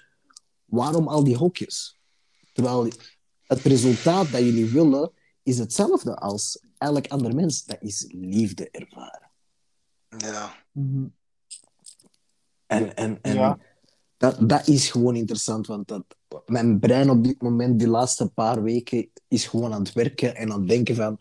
[0.64, 2.00] waarom al die hokjes?
[2.52, 2.88] Terwijl
[3.42, 5.10] het resultaat dat jullie willen
[5.42, 7.64] is hetzelfde als elk ander mens.
[7.64, 9.30] Dat is liefde ervaren.
[10.16, 10.54] Ja.
[12.66, 13.58] En, en, en Ja.
[14.16, 16.04] dat, dat is gewoon interessant, want dat,
[16.46, 20.52] mijn brein op dit moment, die laatste paar weken, is gewoon aan het werken en
[20.52, 21.20] aan het denken van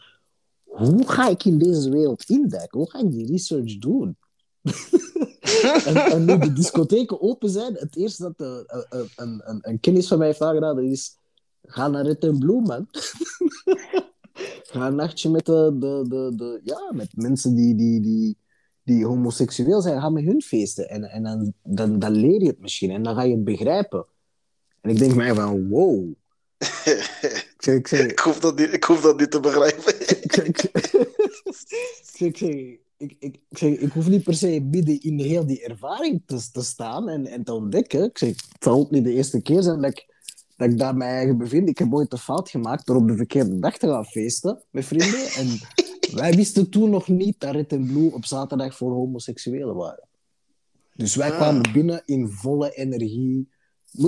[0.72, 2.80] hoe ga ik in deze wereld indekken?
[2.80, 4.17] Hoe ga ik die research doen?
[5.86, 9.80] en, en nu de discotheken open zijn, het eerste dat eh, eh, een, een, een
[9.80, 11.17] kennis van mij heeft aangeraden is:
[11.63, 12.88] ga naar Red and Blue, man.
[14.72, 18.38] ga een nachtje met, de, de, de, de, ja, met mensen die, die, die,
[18.84, 20.01] die homoseksueel zijn.
[20.01, 20.89] Ga met hun feesten.
[20.89, 24.05] En, en dan, dan, dan leer je het misschien en dan ga je het begrijpen.
[24.82, 26.13] En ik denk mij van: wow.
[27.68, 29.99] ik, ik, hoef dat niet, ik hoef dat niet te begrijpen.
[30.24, 30.62] ik, zeg, ik,
[32.41, 32.41] ik,
[32.97, 36.64] ik, ik, zeg, ik hoef niet per se midden in heel die ervaring te, te
[36.64, 38.03] staan en, en te ontdekken.
[38.03, 40.14] Ik zeg, het zal ook niet de eerste keer zijn dat ik,
[40.57, 41.70] dat ik daar mij eigen bevind.
[41.70, 44.86] Ik heb ooit de fout gemaakt door op de verkeerde dag te gaan feesten met
[44.86, 45.26] vrienden.
[45.28, 45.47] En
[46.20, 50.07] wij wisten toen nog niet dat Red and Blue op zaterdag voor homoseksuelen waren.
[50.95, 53.49] Dus wij kwamen binnen in volle energie.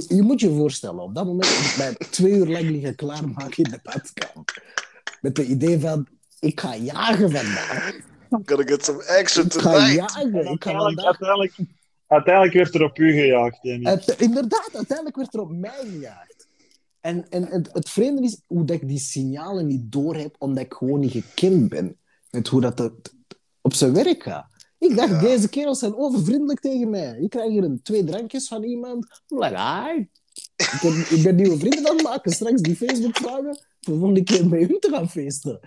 [0.07, 3.63] Je moet je voorstellen, op dat moment heb ik mij twee uur lang liggen klaarmaken
[3.63, 4.45] in de badkamer.
[5.21, 6.07] Met het idee van,
[6.39, 7.99] ik ga jagen vandaag.
[8.29, 9.93] Gotta get some action Ik ga tonight.
[9.95, 10.51] jagen.
[10.51, 11.05] Ik ga Uiteindelijk, vandaag...
[11.05, 11.53] uiteindelijk,
[12.07, 13.63] uiteindelijk werd er op u gejaagd,
[14.19, 16.47] inderdaad, uiteindelijk werd er op mij gejaagd.
[17.01, 20.73] En, en het, het vreemde is hoe dat ik die signalen niet doorheb, omdat ik
[20.73, 21.97] gewoon niet gekend ben
[22.29, 23.13] met hoe dat het
[23.61, 24.52] op zijn werk gaat.
[24.89, 25.19] Ik dacht, Ja.
[25.19, 27.17] deze kerels zijn overvriendelijk tegen mij.
[27.19, 29.21] Ik krijg hier een, twee drankjes van iemand.
[29.27, 30.07] I'm like.
[30.57, 32.31] Ik ben, ik ben nieuwe vrienden aan het maken.
[32.31, 33.55] Straks die Facebook vragen.
[33.81, 35.59] Voor de volgende keer bij hun te gaan feesten.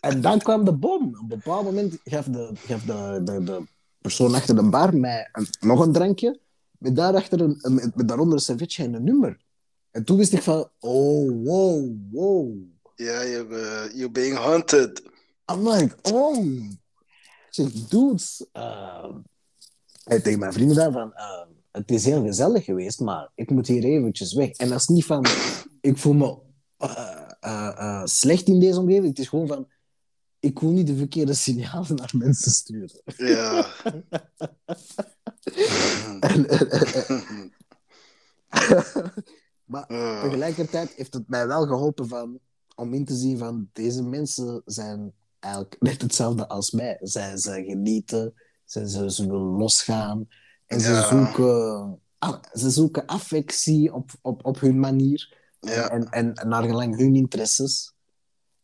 [0.00, 1.02] En dan kwam de bom.
[1.08, 3.62] Op een bepaald moment gaf de, gaf de, de, de
[4.00, 6.40] persoon achter de bar mij een- nog een drankje.
[6.78, 9.40] Met, daarachter een, een- met, daaronder een servetje en een nummer.
[9.90, 12.54] En toen wist ik van, oh, wow, wow.
[12.94, 15.02] Ja, je, uh, you're being hunted.
[15.52, 16.46] I'm like, oh.
[17.56, 18.46] Ik zeg, dudes.
[18.52, 19.14] uh,
[20.04, 23.66] en tegen mijn vrienden daar van, uh, het is heel gezellig geweest, maar ik moet
[23.66, 24.50] hier eventjes weg.
[24.50, 25.26] En dat is niet van,
[25.80, 26.38] ik voel me
[26.78, 29.06] uh, uh, uh, slecht in deze omgeving.
[29.06, 29.68] Het is gewoon van,
[30.40, 33.02] ik wil niet de verkeerde signalen naar mensen sturen.
[33.16, 33.66] Ja.
[36.20, 37.52] En- en- en- en-
[39.64, 39.86] maar
[40.22, 42.38] tegelijkertijd heeft het mij wel geholpen van,
[42.74, 46.98] om in te zien van deze mensen zijn eigenlijk net hetzelfde als mij.
[47.00, 48.34] Zij, ze genieten,
[48.64, 50.28] ze, ze, ze willen losgaan
[50.66, 51.08] en ze, Ja.
[51.08, 55.90] zoeken, ah, ze zoeken affectie op, op, op hun manier ja.
[55.90, 57.94] en, en, en naar gelang hun interesses.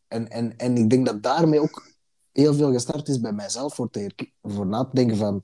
[0.07, 1.91] En, en, en ik denk dat daarmee ook
[2.31, 5.43] heel veel gestart is bij mijzelf voor, te voor na te denken van.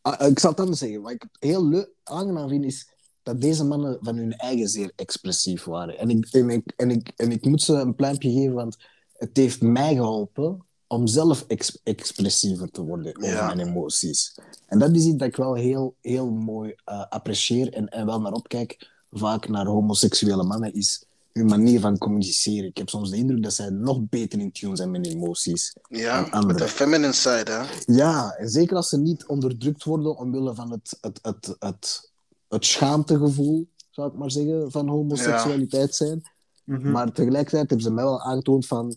[0.00, 1.02] Ah, ik zal het anders zeggen.
[1.02, 2.88] Wat ik heel leuk aangenaam vind is
[3.22, 5.98] dat deze mannen van hun eigen zeer expressief waren.
[5.98, 8.76] En ik, en ik, en ik, en ik moet ze een pluimpje geven, want
[9.24, 13.46] het heeft mij geholpen om zelf ex- expressiever te worden over Ja.
[13.54, 14.34] mijn emoties.
[14.66, 18.20] En dat is iets dat ik wel heel, heel mooi eh, apprecieer en, en wel
[18.20, 22.68] naar opkijk, vaak naar homoseksuele mannen, is hun manier van communiceren.
[22.68, 25.76] Ik heb soms de indruk dat zij nog beter in tune zijn met emoties.
[25.88, 27.62] ja, met de feminine side, hè?
[27.94, 32.10] Ja, en zeker als ze niet onderdrukt worden omwille van het, het, het, het,
[32.48, 36.22] het schaamtegevoel, zou ik maar zeggen, van homoseksualiteit zijn.
[36.64, 36.90] Mhm.
[36.90, 38.96] Maar tegelijkertijd hebben ze mij wel aangetoond van...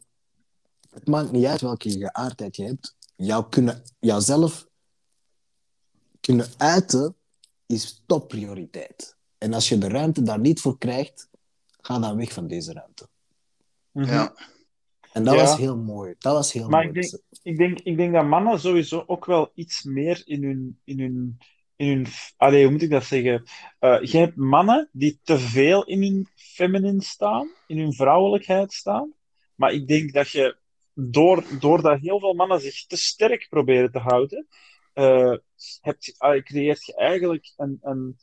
[0.98, 2.96] Het maakt niet uit welke geaardheid je hebt.
[3.16, 4.68] Jou kunnen, jouzelf
[6.22, 7.16] kunnen uiten
[7.66, 9.16] is topprioriteit.
[9.38, 11.30] En als je de ruimte daar niet voor krijgt,
[11.82, 13.08] ga dan weg van deze ruimte.
[13.92, 14.06] Mhm.
[14.14, 14.36] Ja.
[15.14, 15.42] En dat Ja.
[15.42, 16.16] was heel mooi.
[16.20, 17.00] Dat was heel Maar mooi.
[17.00, 20.80] ik denk- Ik denk, ik denk dat mannen sowieso ook wel iets meer in hun.
[20.84, 21.38] In hun,
[21.76, 23.44] in hun allee, hoe moet ik dat zeggen?
[23.80, 29.14] Eh, je hebt mannen die te veel in hun feminine staan, in hun vrouwelijkheid staan.
[29.56, 30.58] Maar ik denk dat je,
[31.00, 34.48] door, doordat heel veel mannen zich te sterk proberen te houden,
[34.94, 35.36] eh,
[35.82, 38.18] je- allee, creëert je eigenlijk een, een.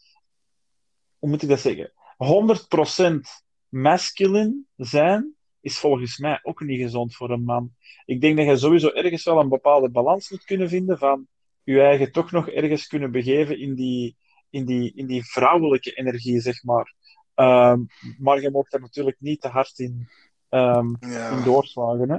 [1.19, 1.93] Hoe moet ik dat zeggen?
[2.17, 7.75] 100% masculine zijn is volgens mij ook niet gezond voor een man.
[8.05, 11.27] Ik denk dat je sowieso ergens wel een bepaalde balans moet kunnen vinden van
[11.63, 14.17] je eigen toch nog ergens kunnen begeven in die,
[14.51, 16.95] in die, in die vrouwelijke energie, zeg maar.
[17.35, 17.81] Ehm,
[18.19, 20.09] maar je mag daar natuurlijk niet te hard in,
[20.51, 21.43] in Ja.
[21.45, 22.11] doorslagen.
[22.11, 22.19] Hè?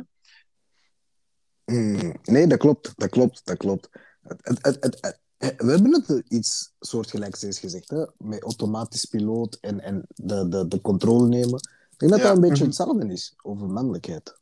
[1.65, 2.93] Mm, nee, dat klopt.
[2.95, 3.41] Dat klopt.
[3.45, 3.89] Dat klopt.
[4.21, 8.05] Het, het, het, we hebben het iets soortgelijks eens gezegd, hè?
[8.17, 11.59] met automatisch piloot en, en de, de, de controle nemen.
[11.91, 12.27] Ik denk dat Ja.
[12.27, 12.65] dat een beetje Mhm.
[12.65, 14.33] hetzelfde is over mannelijkheid.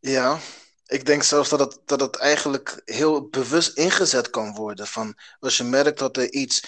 [0.00, 0.38] Ja,
[0.86, 4.86] ik denk zelfs dat het, dat het eigenlijk heel bewust ingezet kan worden.
[4.86, 6.64] Van als je merkt dat er iets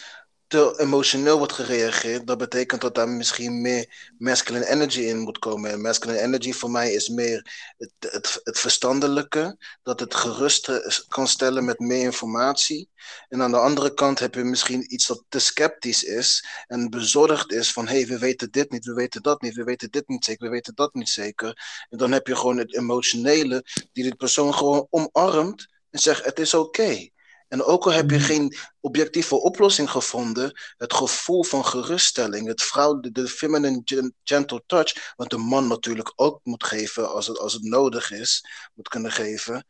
[0.46, 5.70] te emotioneel wordt gereageerd, dat betekent dat daar misschien meer masculine energy in moet komen.
[5.70, 10.70] En masculine energy voor mij is meer het, het, verstandelijke, dat het gerust
[11.08, 12.88] kan stellen met meer informatie.
[13.28, 17.52] En aan de andere kant heb je misschien iets dat te sceptisch is en bezorgd
[17.52, 20.08] is van hé, hey, we weten dit niet, we weten dat niet, we weten dit
[20.08, 21.86] niet zeker, we weten dat niet zeker.
[21.88, 26.38] En dan heb je gewoon het emotionele die die persoon gewoon omarmt en zegt het
[26.38, 27.08] is oké.
[27.48, 28.24] En ook al heb je mhm.
[28.24, 35.30] geen objectieve oplossing gevonden, het gevoel van geruststelling, het vrouw, de, feminine gentle touch, wat
[35.30, 38.44] de man natuurlijk ook moet geven als het, als het nodig is,
[38.74, 39.66] moet kunnen geven.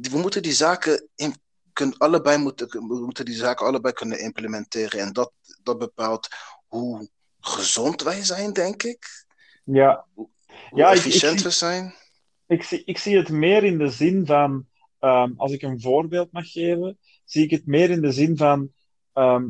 [0.00, 1.34] We moeten die zaken in,
[1.98, 5.00] allebei moeten, we moeten die zaken allebei kunnen implementeren.
[5.00, 5.32] En dat,
[5.62, 6.28] dat bepaalt
[6.66, 9.24] hoe gezond wij zijn, denk ik.
[9.64, 10.06] Ja.
[10.14, 10.28] Hoe,
[10.70, 11.94] ja, efficiënt we zijn.
[12.46, 14.66] Ik zie, ik zie het meer in de zin van
[15.02, 18.72] Ehm, als ik een voorbeeld mag geven, zie ik het meer in de zin van
[19.12, 19.48] ehm,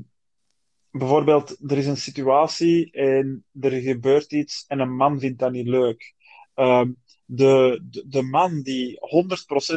[0.90, 5.66] bijvoorbeeld, er is een situatie en er gebeurt iets en een man vindt dat niet
[5.66, 6.14] leuk.
[6.54, 6.92] Ehm,
[7.24, 8.98] de, de, de, man die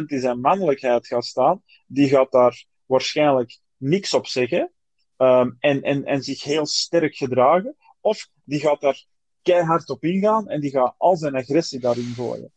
[0.02, 4.72] 100% in zijn mannelijkheid gaat staan, die gaat daar waarschijnlijk niks op zeggen
[5.18, 7.76] en, en, en zich heel sterk gedragen.
[8.02, 9.06] Of die gaat daar
[9.42, 12.54] keihard op ingaan en die gaat al zijn agressie daarin gooien.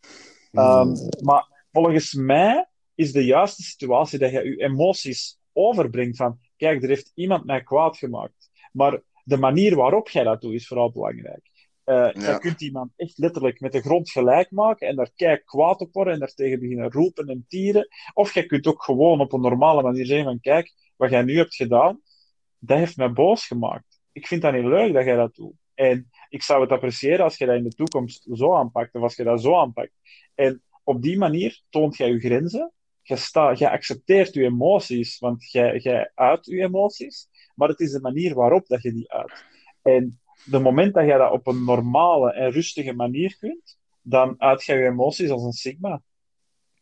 [0.50, 0.94] Hmm.
[1.22, 6.88] maar volgens mij is de juiste situatie dat je je emoties overbrengt van, kijk, er
[6.88, 8.50] heeft iemand mij kwaad gemaakt.
[8.72, 11.50] Maar de manier waarop jij dat doet, is vooral belangrijk.
[11.84, 12.32] Uh, ja.
[12.32, 15.92] Je kunt iemand echt letterlijk met de grond gelijk maken en daar kijk kwaad op
[15.92, 17.88] worden en daar tegen beginnen roepen en tieren.
[18.14, 21.36] Of je kunt ook gewoon op een normale manier zeggen van, kijk, wat jij nu
[21.36, 22.00] hebt gedaan,
[22.58, 24.00] dat heeft mij boos gemaakt.
[24.12, 25.54] Ik vind dat niet leuk dat jij dat doet.
[25.74, 29.16] En ik zou het appreciëren als je dat in de toekomst zo aanpakt, of als
[29.16, 29.92] je dat zo aanpakt.
[30.34, 32.72] En op die manier toont jij je grenzen,
[33.08, 37.92] je, sta, je accepteert je emoties, want jij, jij uit je emoties, maar het is
[37.92, 39.44] de manier waarop dat je die uit.
[39.82, 44.64] En de moment dat je dat op een normale en rustige manier kunt, dan uit
[44.64, 46.02] je je emoties als een sigma.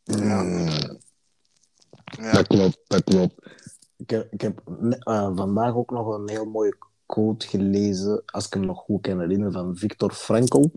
[0.03, 0.43] Ja.
[2.17, 2.33] ja.
[2.33, 3.35] Dat klopt, dat klopt.
[3.97, 8.53] Ik heb, ik heb uh, vandaag ook nog een heel mooie quote gelezen, als ik
[8.53, 10.71] hem nog goed kan herinneren, van Viktor Frankl.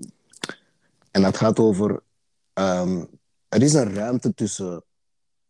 [1.11, 2.01] En dat gaat over...
[2.53, 3.07] Um,
[3.49, 4.83] er is een ruimte tussen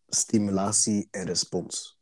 [0.09, 1.99] stimulatie en respons.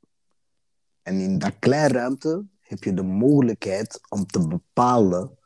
[1.01, 5.37] En in dat kleine ruimte heb je de mogelijkheid om te bepalen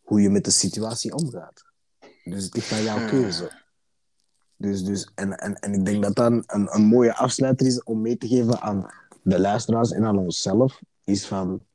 [0.00, 1.64] hoe je met de situatie omgaat.
[2.24, 3.06] Dus het ligt aan jouw hmm.
[3.06, 3.58] keuze.
[4.56, 8.00] Dus, dus, en, en, en ik denk dat dat een, een mooie afsluiter is om
[8.00, 8.90] mee te geven aan
[9.22, 10.80] de luisteraars en aan onszelf.
[11.04, 11.66] Is van,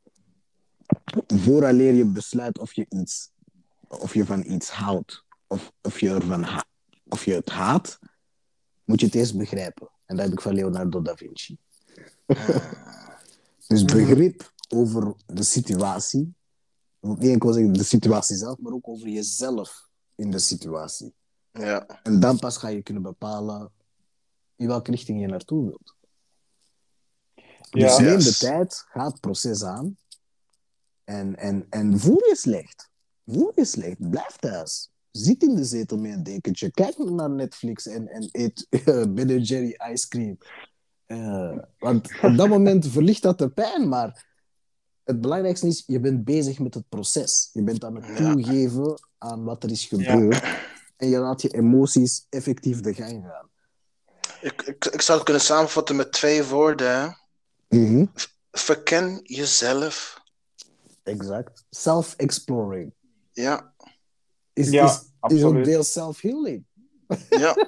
[1.27, 3.31] vooraleer je besluit of je, iets,
[3.87, 6.63] of je van iets houdt, of, of, je ervan
[7.03, 7.99] of je het haat,
[8.83, 9.89] moet je het eerst begrijpen.
[10.05, 11.57] En dat heb ik van Leonardo da Vinci.
[13.67, 16.33] dus begrip over de situatie.
[16.99, 21.13] Niet enkel zeggen de situatie zelf, maar ook over jezelf in de situatie.
[21.51, 22.01] Ja.
[22.03, 23.71] En dan pas ga je kunnen bepalen
[24.55, 25.95] in welke richting je naartoe wilt.
[27.69, 29.97] Dus neem de tijd, ga het proces aan.
[31.03, 32.89] En, en, en voel je slecht.
[33.25, 34.09] Voel je slecht.
[34.09, 38.67] Blijf thuis zit in de zetel met een dekentje, kijk naar Netflix en, en eet
[38.69, 40.37] uh, Ben Jerry ice cream.
[41.07, 44.25] Uh, want op dat moment verlicht dat de pijn, maar
[45.03, 47.49] het belangrijkste is, je bent bezig met het proces.
[47.53, 50.43] Je bent aan het toegeven aan wat er is gebeurd.
[50.97, 53.49] En je laat je emoties effectief de gang gaan.
[54.41, 57.17] Ik, ik, ik zou het kunnen samenvatten met twee woorden.
[57.69, 58.11] Mm
[58.51, 60.21] Verken jezelf.
[61.03, 61.65] Exact.
[61.69, 62.93] Self-exploring.
[63.31, 63.73] Ja
[64.55, 66.65] is, ja, is, is ook deel self-healing.
[67.29, 67.55] Ja.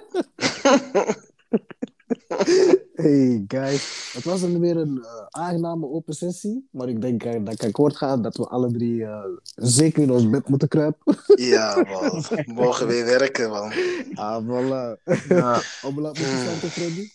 [2.94, 7.34] hey guys, het was een weer een uh, aangename open sessie, maar ik denk uh,
[7.44, 9.24] dat ik akkoord ga dat we alle drie uh,
[9.56, 11.18] zeker in ons bed moeten kruipen.
[11.36, 12.24] ja, man.
[12.30, 13.72] We mogen weer werken, man.
[14.14, 15.02] Ah, voilà.
[15.28, 15.62] Ja.
[15.88, 17.10] Om laat starten, Freddy?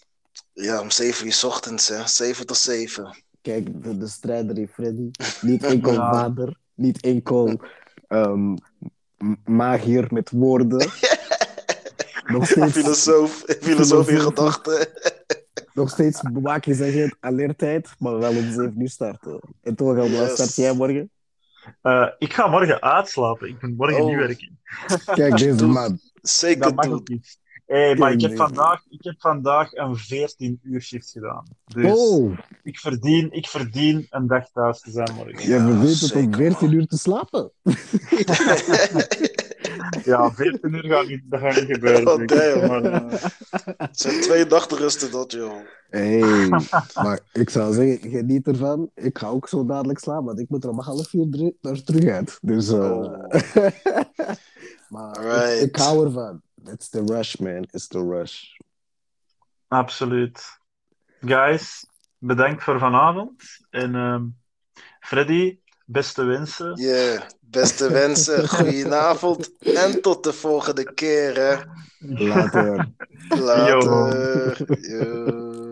[0.55, 2.07] Ja, om 7 uur s ochtends, hè.
[2.07, 3.23] 7 tot 7.
[3.41, 5.11] Kijk, de, de strijder in Freddy.
[5.41, 6.13] Niet enkel ja.
[6.13, 7.61] vader, niet enkel
[8.09, 8.57] um,
[9.45, 10.79] magier met woorden.
[12.27, 12.73] Nog steeds...
[12.73, 14.87] Filosoof, filosoof in gedachten.
[15.75, 19.41] Nog steeds bewaak je zeg alertheid, maar wel om 7 uur starten.
[19.63, 20.33] En toch, al yes.
[20.33, 21.11] start jij morgen?
[21.83, 23.49] Uh, ik ga morgen uitslapen.
[23.49, 24.09] Ik moet morgen oh.
[24.09, 24.61] niet werken.
[25.15, 25.99] Kijk, deze man.
[26.23, 27.41] Zeker dat mag niet.
[27.73, 31.45] Hey, maar ik heb, vandaag, ik heb vandaag een 14 uur shift gedaan.
[31.65, 32.39] Dus oh.
[32.63, 35.49] ik, verdien, ik verdien een dag thuis te zijn morgen.
[35.49, 37.53] Je verdient het om 14 uur te slapen.
[40.05, 42.09] Ja, 14 uur gaat niet, dat gaat niet gebeuren.
[42.09, 42.39] Oh, denk ik.
[42.39, 42.67] damn.
[42.69, 43.23] Maar, eh,
[43.77, 45.57] Het zijn twee nachtrusten dat, joh.
[45.89, 46.49] Hey,
[46.95, 48.91] maar ik zou zeggen, geniet ervan.
[48.95, 52.05] Ik ga ook zo dadelijk slapen, want ik moet er om half dru- naar terug
[52.05, 52.39] uit.
[52.43, 53.25] Dus, eh, Oh.
[54.89, 56.43] maar ik, ik hou ervan.
[56.67, 57.67] It's the rush, man.
[57.73, 58.45] It's the rush.
[59.69, 60.61] absoluut.
[61.21, 61.87] Guys,
[62.19, 63.43] bedankt voor vanavond.
[63.71, 64.25] En ehm,
[65.01, 66.75] Freddy, beste wensen.
[66.75, 71.57] Yeah, beste wensen, goedenavond en tot de volgende keer, hè.
[71.99, 72.89] Later.
[73.29, 74.67] Later.
[74.81, 75.72] Yo.